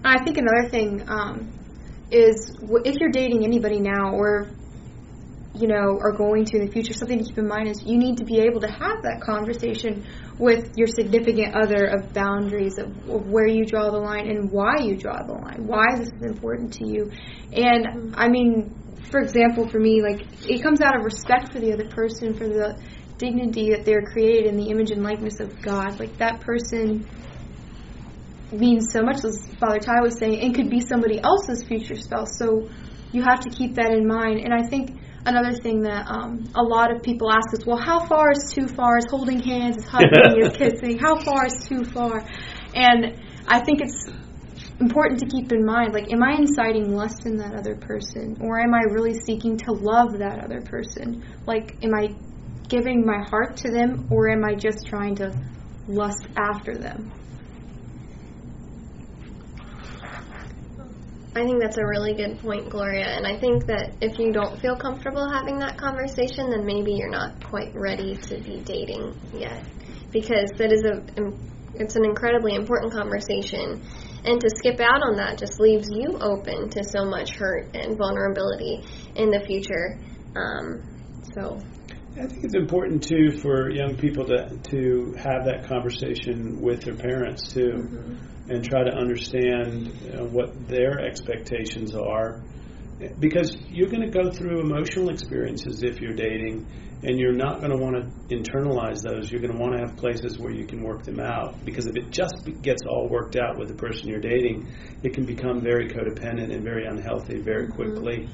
I 0.04 0.22
think 0.24 0.36
another 0.38 0.68
thing 0.68 1.08
um, 1.08 1.52
is 2.10 2.56
if 2.84 2.96
you're 2.96 3.10
dating 3.12 3.44
anybody 3.44 3.78
now, 3.78 4.12
or 4.14 4.48
you 5.54 5.66
know, 5.66 5.98
are 6.00 6.12
going 6.12 6.44
to 6.44 6.58
in 6.58 6.66
the 6.66 6.72
future, 6.72 6.92
something 6.92 7.18
to 7.18 7.24
keep 7.24 7.38
in 7.38 7.48
mind 7.48 7.68
is 7.68 7.82
you 7.84 7.98
need 7.98 8.18
to 8.18 8.24
be 8.24 8.38
able 8.38 8.60
to 8.60 8.70
have 8.70 9.02
that 9.02 9.20
conversation 9.20 10.06
with 10.40 10.72
your 10.76 10.86
significant 10.86 11.54
other 11.54 11.84
of 11.84 12.14
boundaries 12.14 12.78
of, 12.78 12.88
of 13.10 13.28
where 13.28 13.46
you 13.46 13.66
draw 13.66 13.90
the 13.90 13.98
line 13.98 14.26
and 14.26 14.50
why 14.50 14.78
you 14.78 14.96
draw 14.96 15.22
the 15.22 15.34
line. 15.34 15.66
Why 15.66 15.94
this 15.96 16.08
is 16.08 16.22
important 16.22 16.72
to 16.74 16.88
you. 16.88 17.10
And 17.52 18.14
I 18.16 18.28
mean, 18.28 18.74
for 19.10 19.20
example, 19.20 19.68
for 19.68 19.78
me, 19.78 20.02
like 20.02 20.26
it 20.48 20.62
comes 20.62 20.80
out 20.80 20.96
of 20.96 21.04
respect 21.04 21.52
for 21.52 21.60
the 21.60 21.74
other 21.74 21.86
person, 21.88 22.32
for 22.32 22.48
the 22.48 22.80
dignity 23.18 23.70
that 23.72 23.84
they're 23.84 24.02
created 24.02 24.46
in 24.46 24.56
the 24.56 24.70
image 24.70 24.90
and 24.90 25.02
likeness 25.02 25.40
of 25.40 25.60
God. 25.60 26.00
Like 26.00 26.16
that 26.16 26.40
person 26.40 27.06
means 28.50 28.86
so 28.92 29.02
much, 29.02 29.22
as 29.22 29.46
Father 29.60 29.78
Tighe 29.78 30.02
was 30.02 30.18
saying, 30.18 30.40
and 30.40 30.54
could 30.54 30.70
be 30.70 30.80
somebody 30.80 31.20
else's 31.20 31.62
future 31.64 31.96
spouse. 31.96 32.38
So 32.38 32.70
you 33.12 33.22
have 33.22 33.40
to 33.40 33.50
keep 33.50 33.74
that 33.74 33.92
in 33.92 34.06
mind. 34.06 34.40
And 34.40 34.54
I 34.54 34.66
think 34.66 34.99
another 35.26 35.52
thing 35.52 35.82
that 35.82 36.06
um, 36.08 36.50
a 36.54 36.62
lot 36.62 36.94
of 36.94 37.02
people 37.02 37.30
ask 37.30 37.52
is, 37.52 37.66
well, 37.66 37.76
how 37.76 38.04
far 38.06 38.30
is 38.32 38.52
too 38.52 38.66
far? 38.66 38.98
Is 38.98 39.06
holding 39.10 39.40
hands, 39.40 39.78
is 39.78 39.86
hugging, 39.86 40.10
is 40.42 40.56
kissing? 40.56 40.98
How 40.98 41.16
far 41.16 41.46
is 41.46 41.66
too 41.66 41.84
far? 41.84 42.24
And 42.74 43.18
I 43.46 43.60
think 43.60 43.80
it's 43.80 44.06
important 44.80 45.20
to 45.20 45.26
keep 45.26 45.52
in 45.52 45.64
mind, 45.64 45.92
like, 45.92 46.12
am 46.12 46.22
I 46.22 46.36
inciting 46.36 46.94
lust 46.94 47.26
in 47.26 47.36
that 47.36 47.54
other 47.54 47.74
person, 47.74 48.38
or 48.40 48.60
am 48.60 48.74
I 48.74 48.80
really 48.90 49.14
seeking 49.14 49.58
to 49.58 49.72
love 49.72 50.18
that 50.18 50.42
other 50.42 50.62
person? 50.62 51.24
Like, 51.46 51.76
am 51.84 51.94
I 51.94 52.14
giving 52.68 53.04
my 53.04 53.22
heart 53.28 53.56
to 53.58 53.70
them, 53.70 54.08
or 54.10 54.30
am 54.30 54.44
I 54.44 54.54
just 54.54 54.86
trying 54.86 55.16
to 55.16 55.34
lust 55.86 56.26
after 56.36 56.76
them? 56.76 57.12
I 61.36 61.44
think 61.44 61.60
that's 61.60 61.78
a 61.78 61.86
really 61.86 62.14
good 62.14 62.40
point, 62.40 62.68
Gloria. 62.68 63.06
And 63.06 63.24
I 63.24 63.38
think 63.38 63.66
that 63.66 63.92
if 64.00 64.18
you 64.18 64.32
don't 64.32 64.60
feel 64.60 64.76
comfortable 64.76 65.30
having 65.30 65.58
that 65.60 65.78
conversation, 65.78 66.50
then 66.50 66.66
maybe 66.66 66.92
you're 66.92 67.10
not 67.10 67.44
quite 67.44 67.72
ready 67.74 68.16
to 68.16 68.40
be 68.40 68.60
dating 68.64 69.14
yet, 69.32 69.64
because 70.10 70.50
that 70.58 70.72
is 70.72 70.82
a 70.84 71.02
it's 71.74 71.94
an 71.96 72.04
incredibly 72.04 72.54
important 72.54 72.92
conversation. 72.92 73.80
And 74.24 74.40
to 74.40 74.50
skip 74.56 74.80
out 74.80 75.02
on 75.02 75.16
that 75.16 75.38
just 75.38 75.60
leaves 75.60 75.88
you 75.90 76.18
open 76.20 76.68
to 76.70 76.84
so 76.84 77.04
much 77.04 77.36
hurt 77.36 77.74
and 77.74 77.96
vulnerability 77.96 78.84
in 79.14 79.30
the 79.30 79.40
future. 79.46 79.98
Um, 80.36 80.82
so 81.32 81.60
I 82.16 82.26
think 82.26 82.44
it's 82.44 82.56
important 82.56 83.02
too 83.04 83.38
for 83.40 83.70
young 83.70 83.96
people 83.96 84.26
to 84.26 84.58
to 84.58 85.14
have 85.16 85.44
that 85.44 85.64
conversation 85.66 86.60
with 86.60 86.82
their 86.82 86.96
parents 86.96 87.52
too, 87.52 87.88
and 88.50 88.64
try 88.64 88.82
to 88.82 88.90
understand 88.90 89.88
uh, 90.12 90.24
what 90.24 90.68
their 90.68 91.00
expectations 91.00 91.94
are, 91.94 92.42
because 93.18 93.56
you're 93.70 93.88
going 93.88 94.02
to 94.02 94.10
go 94.10 94.30
through 94.30 94.60
emotional 94.60 95.08
experiences 95.08 95.82
if 95.82 96.00
you're 96.00 96.14
dating, 96.14 96.66
and 97.02 97.18
you're 97.18 97.32
not 97.32 97.60
going 97.60 97.70
to 97.70 97.78
want 97.78 97.96
to 97.96 98.36
internalize 98.36 99.02
those. 99.02 99.30
You're 99.30 99.40
going 99.40 99.56
to 99.56 99.58
want 99.58 99.74
to 99.74 99.86
have 99.86 99.96
places 99.96 100.38
where 100.38 100.52
you 100.52 100.66
can 100.66 100.82
work 100.82 101.04
them 101.04 101.20
out, 101.20 101.64
because 101.64 101.86
if 101.86 101.96
it 101.96 102.10
just 102.10 102.34
gets 102.60 102.82
all 102.86 103.08
worked 103.08 103.36
out 103.36 103.56
with 103.56 103.68
the 103.68 103.74
person 103.74 104.08
you're 104.08 104.20
dating, 104.20 104.68
it 105.02 105.14
can 105.14 105.24
become 105.24 105.62
very 105.62 105.88
codependent 105.88 106.52
and 106.52 106.62
very 106.62 106.86
unhealthy 106.86 107.40
very 107.40 107.68
quickly. 107.68 108.28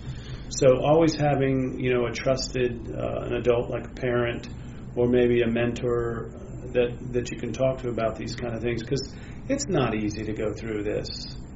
So 0.49 0.79
always 0.83 1.15
having 1.15 1.79
you 1.79 1.93
know 1.93 2.07
a 2.07 2.13
trusted 2.13 2.93
uh, 2.93 3.27
an 3.27 3.35
adult 3.35 3.69
like 3.69 3.87
a 3.87 3.95
parent 3.95 4.49
or 4.95 5.07
maybe 5.09 5.43
a 5.43 5.49
mentor 5.49 6.31
that 6.73 6.97
that 7.13 7.31
you 7.31 7.39
can 7.39 7.53
talk 7.53 7.83
to 7.83 7.89
about 7.89 8.17
these 8.17 8.35
kind 8.35 8.55
of 8.55 8.63
things 8.63 8.83
because 8.83 9.13
it's 9.49 9.69
not 9.69 9.95
easy 9.95 10.25
to 10.25 10.33
go 10.33 10.53
through 10.53 10.83
this. 10.83 11.09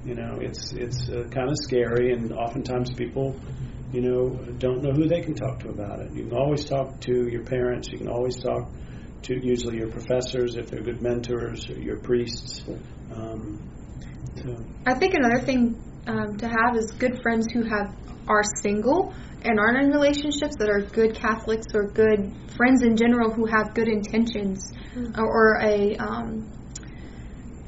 You 0.04 0.14
know, 0.14 0.38
it's 0.40 0.72
it's 0.72 1.08
uh, 1.08 1.28
kind 1.30 1.48
of 1.50 1.56
scary, 1.62 2.12
and 2.12 2.32
oftentimes 2.32 2.90
people, 2.94 3.38
you 3.92 4.00
know, 4.00 4.30
don't 4.58 4.82
know 4.82 4.92
who 4.92 5.06
they 5.06 5.20
can 5.20 5.34
talk 5.34 5.60
to 5.60 5.68
about 5.68 6.00
it. 6.00 6.12
You 6.12 6.24
can 6.24 6.36
always 6.36 6.64
talk 6.64 7.00
to 7.00 7.28
your 7.28 7.44
parents. 7.44 7.88
You 7.88 7.98
can 7.98 8.08
always 8.08 8.36
talk 8.36 8.70
to 9.22 9.46
usually 9.46 9.76
your 9.76 9.90
professors 9.90 10.56
if 10.56 10.70
they're 10.70 10.82
good 10.82 11.02
mentors, 11.02 11.68
or 11.68 11.78
your 11.78 11.98
priests. 11.98 12.62
Um, 13.14 13.60
so. 14.36 14.56
I 14.86 14.94
think 14.94 15.14
another 15.14 15.40
thing 15.40 15.76
um, 16.06 16.38
to 16.38 16.48
have 16.48 16.76
is 16.76 16.92
good 16.92 17.20
friends 17.22 17.46
who 17.52 17.64
have 17.64 17.94
are 18.26 18.42
single 18.62 19.12
and 19.42 19.58
aren't 19.58 19.82
in 19.82 19.90
relationships 19.90 20.56
that 20.58 20.68
are 20.68 20.80
good 20.80 21.14
Catholics 21.14 21.66
or 21.74 21.88
good 21.88 22.32
friends 22.56 22.82
in 22.82 22.96
general 22.96 23.32
who 23.32 23.46
have 23.46 23.74
good 23.74 23.88
intentions 23.88 24.72
or, 25.16 25.26
or 25.26 25.60
a 25.62 25.96
um, 25.96 26.50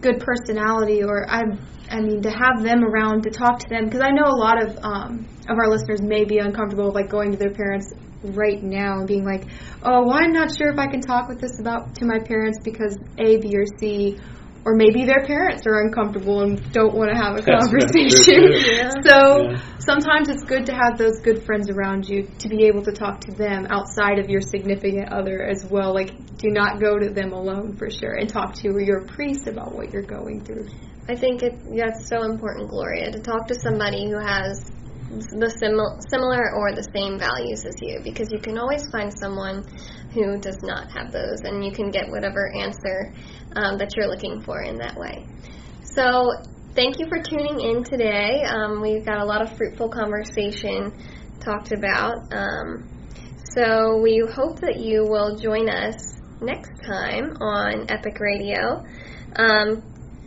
good 0.03 0.21
personality 0.21 1.03
or 1.03 1.27
I 1.31 1.43
I 1.91 2.01
mean 2.01 2.23
to 2.23 2.31
have 2.31 2.62
them 2.62 2.85
around 2.85 3.23
to 3.23 3.31
talk 3.31 3.61
to 3.61 3.69
them 3.69 3.85
because 3.85 4.01
I 4.01 4.11
know 4.11 4.25
a 4.25 4.37
lot 4.37 4.62
of 4.62 4.79
um, 4.83 5.27
of 5.49 5.57
our 5.59 5.69
listeners 5.69 6.03
may 6.03 6.25
be 6.25 6.38
uncomfortable 6.38 6.87
with 6.87 6.95
like 6.95 7.09
going 7.09 7.33
to 7.33 7.38
their 7.38 7.53
parents 7.53 7.93
right 8.23 8.62
now 8.62 8.99
and 8.99 9.07
being 9.07 9.25
like, 9.25 9.45
oh, 9.83 10.07
well, 10.07 10.17
I'm 10.17 10.33
not 10.33 10.57
sure 10.57 10.71
if 10.71 10.79
I 10.79 10.87
can 10.87 11.01
talk 11.01 11.29
with 11.29 11.41
this 11.41 11.59
about 11.59 11.97
to 11.97 12.05
my 12.05 12.19
parents 12.19 12.59
because 12.62 12.97
A, 13.19 13.38
B, 13.38 13.53
or 13.57 13.67
C, 13.79 14.19
or 14.64 14.75
maybe 14.77 15.05
their 15.05 15.25
parents 15.27 15.66
are 15.66 15.83
uncomfortable 15.83 16.42
and 16.42 16.72
don't 16.72 16.94
want 16.94 17.11
to 17.11 17.16
have 17.16 17.37
a 17.37 17.42
That's- 17.42 17.68
that's 17.70 17.92
conversation. 17.92 18.35
true. 18.46 19.03
So 19.05 19.51
Yeah. 19.51 19.61
sometimes 19.79 20.29
it's 20.29 20.44
good 20.44 20.66
to 20.66 20.72
have 20.72 20.96
those 20.98 21.20
good 21.20 21.44
friends 21.44 21.68
around 21.70 22.09
you 22.09 22.29
to 22.38 22.48
be 22.48 22.64
able 22.66 22.83
to 22.83 22.92
talk 22.92 23.20
to 23.22 23.33
them 23.33 23.66
outside 23.70 24.18
of 24.18 24.31
your 24.31 24.40
significant 24.40 25.12
other 25.12 25.42
as 25.42 25.64
well. 25.68 25.92
Like, 25.94 26.11
do 26.38 26.51
not 26.51 26.81
go 26.81 26.98
to 26.98 27.09
them 27.11 27.33
alone 27.33 27.77
for 27.77 27.90
sure, 27.90 28.14
and 28.14 28.29
talk 28.29 28.55
to 28.62 28.68
your 28.81 29.05
priest 29.07 29.46
about 29.48 29.75
what 29.75 29.92
you're 29.92 30.03
going 30.03 30.40
through. 30.44 30.66
I 31.09 31.16
think 31.16 31.42
it 31.42 31.55
that's 31.77 32.09
so 32.09 32.22
important, 32.22 32.68
Gloria, 32.68 33.11
to 33.11 33.18
talk 33.20 33.48
to 33.48 33.55
somebody 33.55 34.09
who 34.11 34.18
has 34.18 34.71
the 35.18 35.53
simil- 35.61 36.01
similar 36.09 36.55
or 36.55 36.72
the 36.75 36.83
same 36.94 37.18
values 37.18 37.64
as 37.64 37.75
you, 37.81 38.01
because 38.03 38.33
you 38.33 38.38
can 38.38 38.59
always 38.59 38.88
find 38.90 39.12
someone 39.20 39.64
who 40.12 40.38
does 40.38 40.59
not 40.62 40.90
have 40.92 41.12
those, 41.12 41.40
and 41.44 41.64
you 41.64 41.72
can 41.72 41.90
get 41.90 42.09
whatever 42.09 42.51
answer 42.55 43.12
um, 43.57 43.79
that 43.79 43.96
you're 43.96 44.09
looking 44.09 44.42
for 44.42 44.62
in 44.62 44.79
that 44.79 44.96
way. 44.96 45.27
So, 45.85 46.33
thank 46.75 46.98
you 46.98 47.07
for 47.09 47.22
tuning 47.22 47.61
in 47.61 47.85
today. 47.85 48.42
Um, 48.44 48.81
we've 48.81 49.05
got 49.05 49.18
a 49.18 49.25
lot 49.25 49.42
of 49.42 49.57
fruitful 49.57 49.90
conversation 49.90 50.92
talked 51.40 51.72
about. 51.72 52.33
Um, 52.33 52.88
so, 53.55 54.01
we 54.03 54.25
hope 54.33 54.61
that 54.61 54.79
you 54.79 55.05
will 55.05 55.37
join 55.37 55.68
us 55.68 56.20
next 56.40 56.72
time 56.85 57.37
on 57.40 57.90
Epic 57.90 58.18
Radio. 58.18 58.85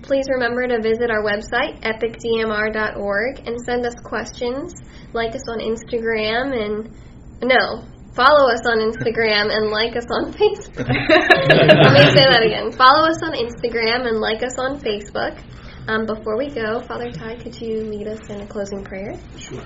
Please 0.06 0.26
remember 0.30 0.68
to 0.68 0.80
visit 0.82 1.10
our 1.10 1.24
website, 1.24 1.82
epicdmr.org, 1.82 3.40
and 3.48 3.60
send 3.66 3.88
us 3.88 3.96
questions. 4.04 4.72
Like 5.14 5.34
us 5.34 5.42
on 5.50 5.60
Instagram 5.60 6.54
and, 6.54 6.94
no, 7.42 7.84
follow 8.14 8.52
us 8.54 8.62
on 8.68 8.78
Instagram 8.78 9.50
and 9.50 9.72
like 9.72 9.96
us 9.96 10.06
on 10.12 10.32
Facebook. 10.32 10.78
Let 10.88 11.94
me 11.94 12.06
say 12.14 12.26
that 12.30 12.44
again. 12.46 12.72
Follow 12.72 13.10
us 13.10 13.18
on 13.24 13.34
Instagram 13.34 14.08
and 14.08 14.20
like 14.20 14.44
us 14.44 14.60
on 14.60 14.80
Facebook. 14.80 15.42
Um, 15.88 16.06
before 16.06 16.38
we 16.38 16.50
go, 16.50 16.82
Father 16.82 17.10
Tighe, 17.10 17.42
could 17.42 17.60
you 17.60 17.82
lead 17.82 18.08
us 18.08 18.30
in 18.30 18.42
a 18.42 18.48
closing 18.48 18.84
prayer? 18.84 19.18
Sure. 19.38 19.64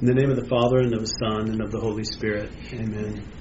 In 0.00 0.06
the 0.06 0.14
name 0.14 0.30
of 0.30 0.36
the 0.36 0.46
Father, 0.46 0.80
and 0.80 0.92
of 0.92 1.00
the 1.00 1.06
Son, 1.06 1.48
and 1.48 1.62
of 1.62 1.70
the 1.70 1.80
Holy 1.80 2.04
Spirit. 2.04 2.50
Amen. 2.72 3.33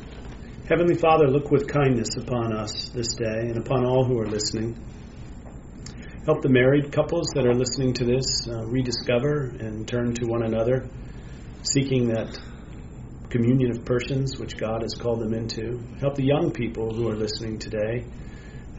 Heavenly 0.69 0.95
Father, 0.95 1.28
look 1.28 1.52
with 1.52 1.67
kindness 1.67 2.15
upon 2.15 2.54
us 2.54 2.88
this 2.93 3.15
day 3.15 3.49
and 3.49 3.58
upon 3.58 3.86
all 3.86 4.06
who 4.06 4.17
are 4.19 4.26
listening. 4.26 4.78
Help 6.26 6.41
the 6.41 6.47
married 6.47 6.89
couples 6.89 7.28
that 7.36 7.45
are 7.45 7.54
listening 7.54 7.91
to 7.95 8.06
this 8.06 8.47
uh, 8.47 8.63
rediscover 8.67 9.52
and 9.60 9.86
turn 9.86 10.13
to 10.13 10.26
one 10.26 10.41
another, 10.41 10.88
seeking 11.63 12.08
that 12.08 12.39
communion 13.30 13.71
of 13.71 13.84
persons 13.84 14.39
which 14.39 14.56
God 14.56 14.84
has 14.84 14.93
called 14.93 15.19
them 15.19 15.34
into. 15.34 15.84
Help 15.99 16.15
the 16.15 16.23
young 16.23 16.54
people 16.54 16.93
who 16.93 17.10
are 17.10 17.15
listening 17.15 17.60
today 17.60 18.06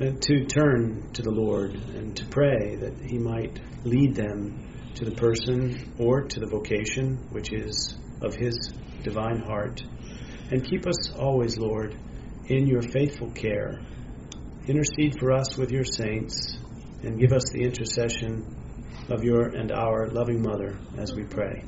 uh, 0.01 0.13
to 0.23 0.47
turn 0.47 1.13
to 1.13 1.21
the 1.21 1.31
Lord 1.31 1.75
and 1.75 2.17
to 2.17 2.25
pray 2.25 2.77
that 2.77 2.95
He 3.03 3.19
might 3.19 3.61
lead 3.85 4.15
them 4.15 4.71
to 4.95 5.05
the 5.05 5.15
person 5.15 5.93
or 5.99 6.23
to 6.23 6.41
the 6.41 6.47
vocation 6.47 7.19
which 7.31 7.53
is 7.53 7.95
of 8.23 8.35
His 8.35 8.73
divine 9.03 9.41
heart. 9.41 9.83
And 10.51 10.65
keep 10.65 10.87
us 10.87 11.11
always, 11.19 11.59
Lord, 11.59 11.97
in 12.47 12.67
your 12.67 12.83
faithful 12.83 13.31
care. 13.31 13.81
Intercede 14.67 15.19
for 15.19 15.33
us 15.33 15.57
with 15.57 15.71
your 15.71 15.85
saints 15.85 16.57
and 17.03 17.19
give 17.19 17.33
us 17.33 17.51
the 17.51 17.63
intercession 17.63 18.45
of 19.11 19.23
your 19.23 19.49
and 19.49 19.73
our 19.73 20.09
loving 20.09 20.43
mother 20.43 20.79
as 20.99 21.15
we 21.15 21.25
pray. 21.25 21.65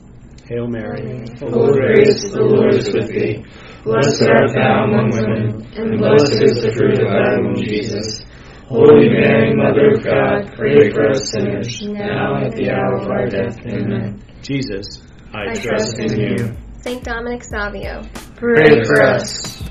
Hail 0.48 0.68
Mary, 0.68 1.26
full 1.38 1.68
of 1.68 1.76
grace, 1.76 2.22
the 2.30 2.40
Lord 2.40 2.74
is 2.74 2.86
with 2.94 3.08
thee. 3.08 3.44
Blessed 3.82 4.22
art 4.22 4.50
thou 4.54 4.84
among 4.84 5.10
women, 5.10 5.66
and 5.74 5.98
blessed 5.98 6.40
is 6.40 6.62
the 6.62 6.72
fruit 6.72 7.02
of 7.02 7.08
thy 7.08 7.36
womb, 7.40 7.56
Jesus. 7.56 8.24
Holy 8.68 9.08
Mary, 9.08 9.54
Mother 9.54 9.94
of 9.94 10.04
God, 10.04 10.54
pray 10.56 10.90
for 10.90 11.10
us 11.10 11.30
sinners, 11.32 11.82
now 11.82 12.36
and 12.36 12.46
at 12.46 12.54
the 12.54 12.70
hour 12.70 12.96
of 12.96 13.08
our 13.08 13.26
death. 13.26 13.58
Amen. 13.66 14.22
Jesus, 14.42 15.02
I, 15.34 15.50
I 15.50 15.54
trust 15.54 15.98
in 15.98 16.18
you. 16.18 16.56
St. 16.80 17.02
Dominic 17.02 17.42
Savio, 17.42 18.02
pray 18.37 18.85
for 18.85 19.03
us. 19.03 19.62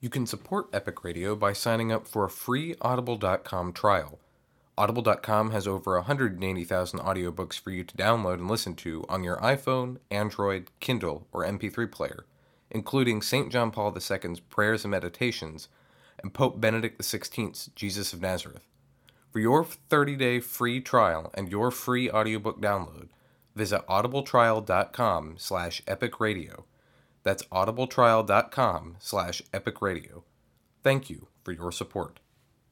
You 0.00 0.10
can 0.10 0.26
support 0.26 0.68
Epic 0.72 1.04
Radio 1.04 1.34
by 1.36 1.52
signing 1.52 1.90
up 1.92 2.06
for 2.06 2.24
a 2.24 2.30
free 2.30 2.74
Audible.com 2.82 3.72
trial. 3.72 4.18
Audible.com 4.76 5.52
has 5.52 5.66
over 5.66 5.94
180,000 5.94 6.98
audiobooks 6.98 7.58
for 7.58 7.70
you 7.70 7.84
to 7.84 7.96
download 7.96 8.34
and 8.34 8.48
listen 8.48 8.74
to 8.76 9.04
on 9.08 9.22
your 9.22 9.36
iPhone, 9.36 9.98
Android, 10.10 10.70
Kindle, 10.80 11.28
or 11.30 11.44
MP3 11.44 11.90
player, 11.90 12.24
including 12.72 13.22
St. 13.22 13.52
John 13.52 13.70
Paul 13.70 13.94
II's 13.94 14.40
Prayers 14.40 14.84
and 14.84 14.90
Meditations 14.90 15.68
and 16.20 16.34
Pope 16.34 16.60
Benedict 16.60 17.00
XVI's 17.00 17.70
Jesus 17.76 18.12
of 18.12 18.20
Nazareth. 18.20 18.66
For 19.30 19.38
your 19.38 19.64
30-day 19.64 20.40
free 20.40 20.80
trial 20.80 21.30
and 21.34 21.50
your 21.50 21.70
free 21.70 22.10
audiobook 22.10 22.60
download, 22.60 23.08
visit 23.54 23.86
audibletrial.com 23.86 25.34
slash 25.38 25.82
epicradio. 25.84 26.64
That's 27.22 27.44
audibletrial.com 27.44 28.96
slash 28.98 29.42
epicradio. 29.52 30.22
Thank 30.82 31.08
you 31.08 31.28
for 31.44 31.52
your 31.52 31.70
support. 31.70 32.21